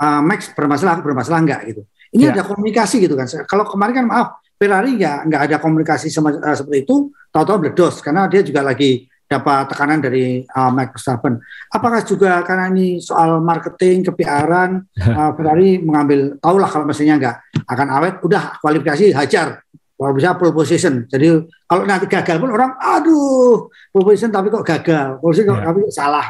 [0.00, 1.82] uh, Max bermasalah bermasalah enggak gitu
[2.16, 2.32] ini yeah.
[2.32, 6.56] ada komunikasi gitu kan kalau kemarin kan maaf Ferrari nggak nggak ada komunikasi sama, uh,
[6.56, 11.38] seperti itu tahu-tahu bledos karena dia juga lagi dapat tekanan dari uh, Max Verstappen.
[11.70, 17.36] Apakah juga karena ini soal marketing, kepiaran, uh, Ferrari mengambil, tahulah kalau mesinnya nggak
[17.70, 19.62] akan awet, udah kualifikasi hajar,
[19.94, 21.06] kalau bisa pole position.
[21.06, 25.62] Jadi kalau nanti gagal pun orang, aduh, pole position tapi kok gagal, pole position ya.
[25.62, 26.26] tapi kok salah.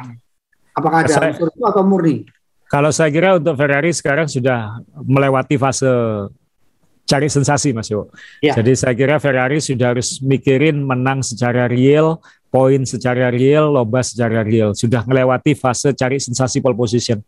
[0.77, 2.29] Apakah ada saya, unsur itu atau murni?
[2.69, 5.91] Kalau saya kira untuk Ferrari sekarang sudah melewati fase
[7.11, 8.07] cari sensasi Mas Yo.
[8.39, 8.55] Ya.
[8.55, 14.43] Jadi saya kira Ferrari sudah harus mikirin menang secara real, poin secara real, lomba secara
[14.43, 14.75] real.
[14.75, 17.23] Sudah melewati fase cari sensasi pole position.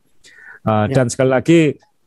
[0.67, 1.01] Uh, ya.
[1.01, 1.61] Dan sekali lagi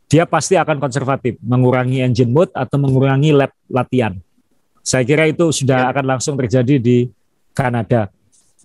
[0.05, 4.13] dia pasti akan konservatif, mengurangi engine mode atau mengurangi lap latihan.
[4.85, 5.91] Saya kira itu sudah ya.
[5.95, 7.09] akan langsung terjadi di
[7.55, 8.11] Kanada.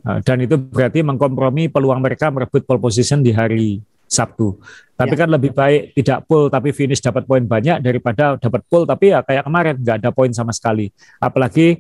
[0.05, 3.81] Uh, dan itu berarti mengkompromi peluang mereka merebut pole position di hari
[4.11, 4.59] Sabtu.
[4.99, 5.21] Tapi ya.
[5.23, 9.23] kan lebih baik tidak full tapi finish dapat poin banyak daripada dapat full tapi ya
[9.23, 10.91] kayak kemarin nggak ada poin sama sekali.
[11.23, 11.79] Apalagi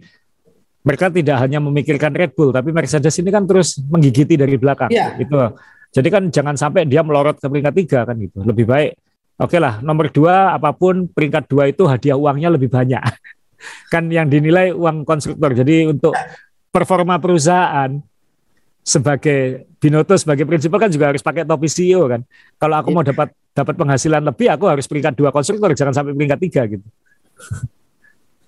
[0.80, 4.88] mereka tidak hanya memikirkan Red Bull, tapi Mercedes ini kan terus menggigiti dari belakang.
[4.88, 5.12] Ya.
[5.20, 5.36] Itu.
[5.90, 8.40] Jadi kan jangan sampai dia melorot ke peringkat tiga kan gitu.
[8.40, 8.92] Lebih baik,
[9.42, 13.02] oke okay lah nomor dua apa pun peringkat dua itu hadiah uangnya lebih banyak.
[13.92, 15.52] kan yang dinilai uang konstruktor.
[15.52, 16.16] Jadi untuk
[16.72, 17.92] performa perusahaan
[18.80, 22.24] sebagai Binoto sebagai prinsipal kan juga harus pakai topi CEO kan.
[22.56, 22.94] Kalau aku ya.
[22.96, 26.86] mau dapat dapat penghasilan lebih, aku harus peringkat dua konstruktor, jangan sampai peringkat tiga gitu.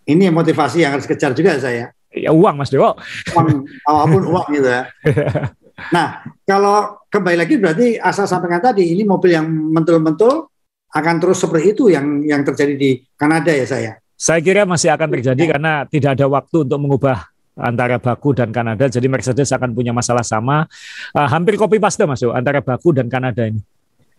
[0.08, 2.94] Ini motivasi yang harus kejar juga saya ya uang Mas Dewo.
[3.32, 4.82] Uang, apa pun uang gitu ya.
[5.90, 10.46] Nah, kalau kembali lagi berarti asal sampaikan tadi ini mobil yang mentul-mentul
[10.92, 13.92] akan terus seperti itu yang yang terjadi di Kanada ya saya.
[14.14, 15.50] Saya kira masih akan terjadi ya.
[15.56, 18.86] karena tidak ada waktu untuk mengubah antara Baku dan Kanada.
[18.86, 20.68] Jadi Mercedes akan punya masalah sama.
[21.10, 23.58] Uh, hampir copy paste masuk antara Baku dan Kanada ini.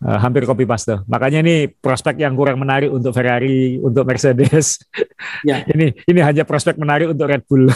[0.04, 1.00] Uh, hampir copy paste.
[1.08, 4.84] Makanya ini prospek yang kurang menarik untuk Ferrari, untuk Mercedes.
[5.48, 5.64] Ya.
[5.74, 7.72] ini ini hanya prospek menarik untuk Red Bull.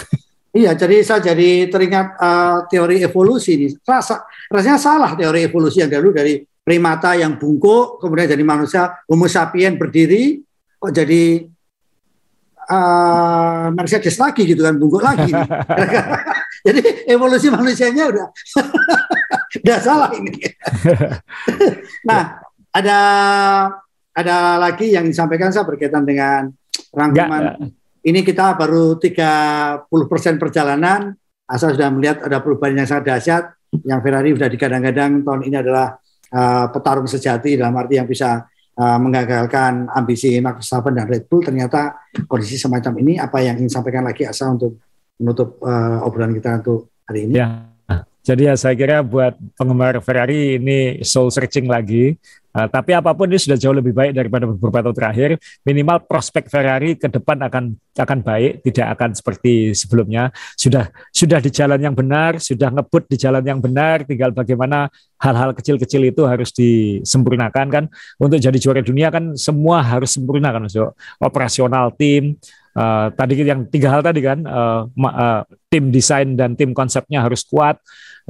[0.52, 3.68] Iya, jadi saya jadi teringat uh, teori evolusi ini.
[3.80, 9.32] Rasa, rasanya salah teori evolusi yang dulu dari primata yang bungkuk, kemudian jadi manusia, Homo
[9.32, 10.44] sapien berdiri,
[10.76, 11.48] kok jadi
[12.70, 15.32] uh, Mercedes lagi gitu kan, bungkuk lagi.
[16.68, 18.28] jadi evolusi manusianya udah
[19.64, 20.36] udah salah ini.
[22.04, 22.44] nah,
[22.76, 23.00] ada
[24.12, 26.52] ada lagi yang disampaikan saya berkaitan dengan
[26.92, 27.72] rangkuman
[28.08, 29.92] ini kita baru 30%
[30.40, 31.12] perjalanan,
[31.44, 33.44] asal sudah melihat ada perubahan yang sangat dahsyat.
[33.84, 36.00] Yang Ferrari sudah digadang-gadang tahun ini adalah
[36.32, 38.48] uh, petarung sejati dalam arti yang bisa
[38.78, 41.44] uh, menggagalkan ambisi Max Verstappen dan Red Bull.
[41.44, 41.98] Ternyata
[42.30, 44.78] kondisi semacam ini apa yang ingin sampaikan lagi asal untuk
[45.18, 47.36] menutup uh, obrolan kita untuk hari ini.
[47.42, 47.77] Ya.
[48.28, 52.20] Jadi ya saya kira buat penggemar Ferrari ini soul searching lagi.
[52.52, 55.30] Uh, tapi apa pun ini sudah jauh lebih baik daripada beberapa tahun terakhir.
[55.64, 60.34] Minimal prospek Ferrari ke depan akan akan baik, tidak akan seperti sebelumnya.
[60.60, 64.04] Sudah sudah di jalan yang benar, sudah ngebut di jalan yang benar.
[64.04, 64.92] Tinggal bagaimana
[65.24, 67.84] hal-hal kecil-kecil itu harus disempurnakan kan.
[68.20, 70.92] Untuk jadi juara dunia kan semua harus sempurna kan, so,
[71.24, 72.36] operasional tim,
[72.78, 77.42] Uh, tadi yang tiga hal tadi kan uh, uh, tim desain dan tim konsepnya harus
[77.42, 77.82] kuat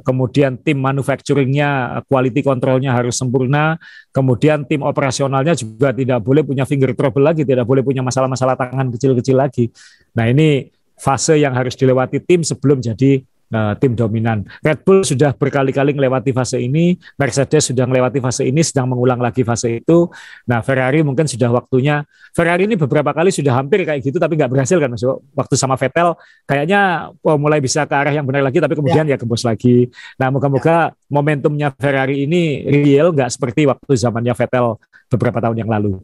[0.02, 3.78] kemudian tim manufacturingnya quality controlnya harus sempurna.
[4.14, 8.94] Kemudian tim operasionalnya juga tidak boleh punya finger trouble lagi tidak boleh punya masalah-masalah tangan
[8.94, 9.70] kecil-kecil lagi.
[10.14, 13.22] Nah ini fase yang harus dilewati tim sebelum jadi
[13.54, 14.44] uh, tim dominan.
[14.64, 19.44] Red Bull sudah berkali-kali melewati fase ini, Mercedes sudah melewati fase ini, sedang mengulang lagi
[19.44, 20.10] fase itu.
[20.50, 22.04] Nah, Ferrari mungkin sudah waktunya.
[22.36, 25.76] Ferrari ini beberapa kali sudah hampir kayak gitu, tapi nggak berhasil kan, masuk waktu sama
[25.80, 26.16] Vettel,
[26.48, 29.88] kayaknya oh, mulai bisa ke arah yang benar lagi, tapi kemudian ya, ya kebos lagi.
[30.20, 30.96] Nah, moga-moga ya.
[31.12, 34.78] momentumnya Ferrari ini real, nggak seperti waktu zamannya Vettel
[35.08, 36.00] beberapa tahun yang lalu.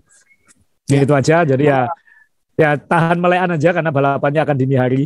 [0.88, 1.04] Ya.
[1.04, 1.48] Itu aja.
[1.48, 1.88] Jadi ya,
[2.60, 5.04] ya tahan melean aja karena balapannya akan dini hari.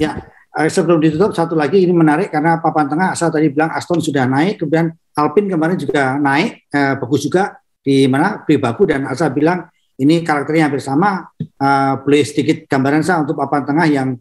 [0.00, 4.04] Ya, Eh, sebelum ditutup satu lagi ini menarik karena papan tengah asal tadi bilang Aston
[4.04, 9.08] sudah naik kemudian Alpine kemarin juga naik eh, bagus juga di mana di Baku dan
[9.08, 9.64] asal bilang
[9.96, 11.24] ini karakternya hampir sama.
[11.40, 14.12] Eh, boleh sedikit gambaran saya untuk papan tengah yang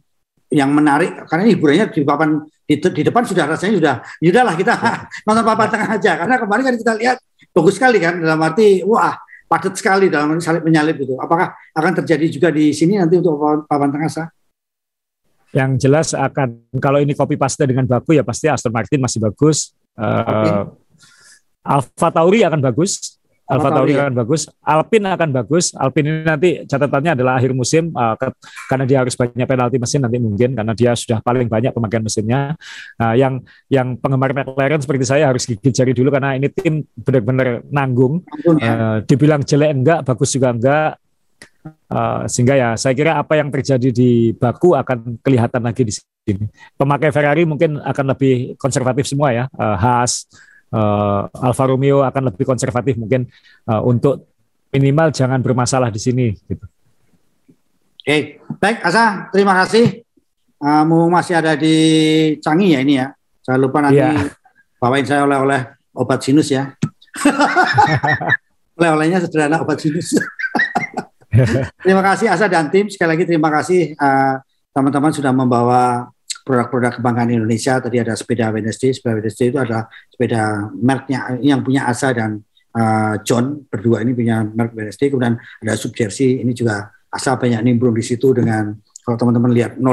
[0.47, 2.29] yang menarik karena ini hiburannya di papan
[2.63, 3.73] di, di depan sudah rasanya
[4.23, 4.73] sudah lah kita
[5.27, 6.11] nonton papan tengah aja.
[6.15, 7.17] Karena kemarin kan kita lihat
[7.51, 9.19] bagus sekali kan dalam arti wah
[9.51, 13.91] padat sekali dalam salib menyalip itu apakah akan terjadi juga di sini nanti untuk papan
[13.91, 14.31] tengah saya
[15.51, 19.75] yang jelas akan kalau ini copy paste dengan baku ya pasti Aston Martin masih bagus.
[19.99, 20.71] Uh,
[21.61, 23.21] Alfa Tauri akan bagus.
[23.51, 24.47] Alfa Tauri akan bagus.
[24.63, 25.75] Alpine akan bagus.
[25.75, 28.31] Alpine ini nanti catatannya adalah akhir musim uh, ke,
[28.71, 32.55] karena dia harus banyak penalti mesin nanti mungkin karena dia sudah paling banyak pemakaian mesinnya.
[32.95, 37.67] Nah, yang yang penggemar McLaren seperti saya harus gigit jari dulu karena ini tim benar-benar
[37.67, 38.23] nanggung.
[38.23, 38.71] nanggung ya.
[38.71, 41.00] uh, dibilang jelek enggak, bagus juga enggak.
[41.61, 46.49] Uh, sehingga ya saya kira apa yang terjadi di Baku akan kelihatan lagi di sini.
[46.73, 49.45] Pemakai Ferrari mungkin akan lebih konservatif semua ya.
[49.53, 50.25] Uh, Haas,
[50.73, 53.29] uh, Alfa Romeo akan lebih konservatif mungkin
[53.69, 54.25] uh, untuk
[54.73, 56.33] minimal jangan bermasalah di sini.
[56.33, 56.65] Gitu.
[58.01, 60.01] Oke, baik Asa, terima kasih.
[60.57, 61.75] Kamu masih ada di
[62.41, 63.13] Canggih ya ini ya.
[63.45, 64.29] Jangan lupa nanti yeah.
[64.81, 65.61] bawain saya oleh-oleh
[65.93, 66.73] obat sinus ya.
[68.77, 70.17] oleh-olehnya sederhana obat sinus.
[71.83, 72.91] terima kasih Asa dan tim.
[72.91, 74.35] Sekali lagi terima kasih eh,
[74.75, 76.11] teman-teman sudah membawa
[76.43, 77.79] produk-produk kebanggaan Indonesia.
[77.79, 78.91] Tadi ada sepeda Wednesday.
[78.91, 82.41] Sepeda Wednesday itu adalah sepeda mereknya yang punya Asa dan
[82.75, 85.13] uh, John berdua ini punya merek Wednesday.
[85.13, 86.41] Kemudian ada sub jersey.
[86.41, 88.73] Ini juga Asa banyak nimbrung di situ dengan
[89.05, 89.85] kalau teman-teman lihat 05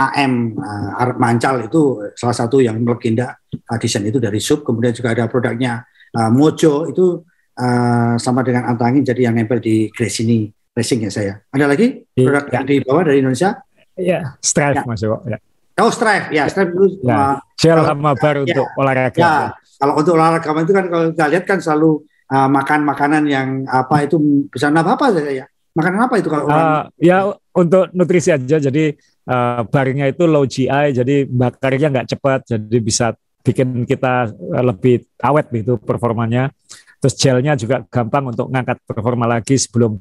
[0.00, 4.60] AM uh, Arab Mancal itu salah satu yang legenda uh, desain itu dari sub.
[4.60, 5.84] Kemudian juga ada produknya
[6.16, 7.24] uh, Mojo itu
[7.58, 11.34] uh, sama dengan antangin jadi yang nempel di grace ini racing ya saya.
[11.50, 12.26] Ada lagi iya.
[12.26, 12.52] produk ya.
[12.60, 13.50] yang dibawa dari Indonesia?
[13.98, 14.82] Iya, Strive ya.
[14.86, 15.38] Mas Ya.
[15.80, 16.88] Oh Strive, ya Strive dulu.
[17.04, 17.40] Ya.
[17.58, 18.42] Gel sama bar ya.
[18.46, 19.20] untuk olahraga.
[19.20, 19.34] Ya.
[19.80, 24.04] Kalau untuk olahraga itu kan kalau kita lihat kan selalu uh, makan makanan yang apa
[24.04, 24.16] itu
[24.48, 25.46] bisa apa apa ya.
[25.70, 28.92] Makanan apa itu kalau uh, ya untuk nutrisi aja jadi
[29.30, 33.06] uh, barnya itu low GI jadi bakarnya nggak cepat jadi bisa
[33.40, 34.28] bikin kita
[34.60, 36.52] lebih awet gitu performanya.
[37.00, 39.96] Terus gelnya juga gampang untuk ngangkat performa lagi sebelum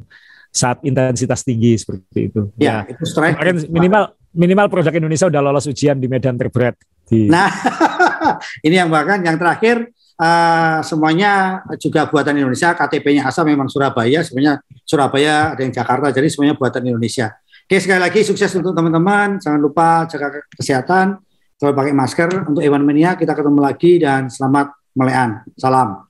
[0.51, 2.51] saat intensitas tinggi seperti itu.
[2.59, 2.93] Ya, ya.
[2.93, 3.39] itu strike.
[3.39, 6.75] Kemarin minimal minimal produk Indonesia udah lolos ujian di medan terberat.
[7.07, 7.31] Di...
[7.31, 7.49] Nah,
[8.67, 9.89] ini yang bahkan yang terakhir
[10.19, 12.75] uh, semuanya juga buatan Indonesia.
[12.75, 17.33] KTP-nya asal memang Surabaya, sebenarnya Surabaya ada yang Jakarta, jadi semuanya buatan Indonesia.
[17.69, 19.37] Oke sekali lagi sukses untuk teman-teman.
[19.37, 21.21] Jangan lupa jaga kesehatan,
[21.61, 22.29] selalu pakai masker.
[22.49, 25.45] Untuk Ewan Mania kita ketemu lagi dan selamat melean.
[25.53, 26.08] Salam.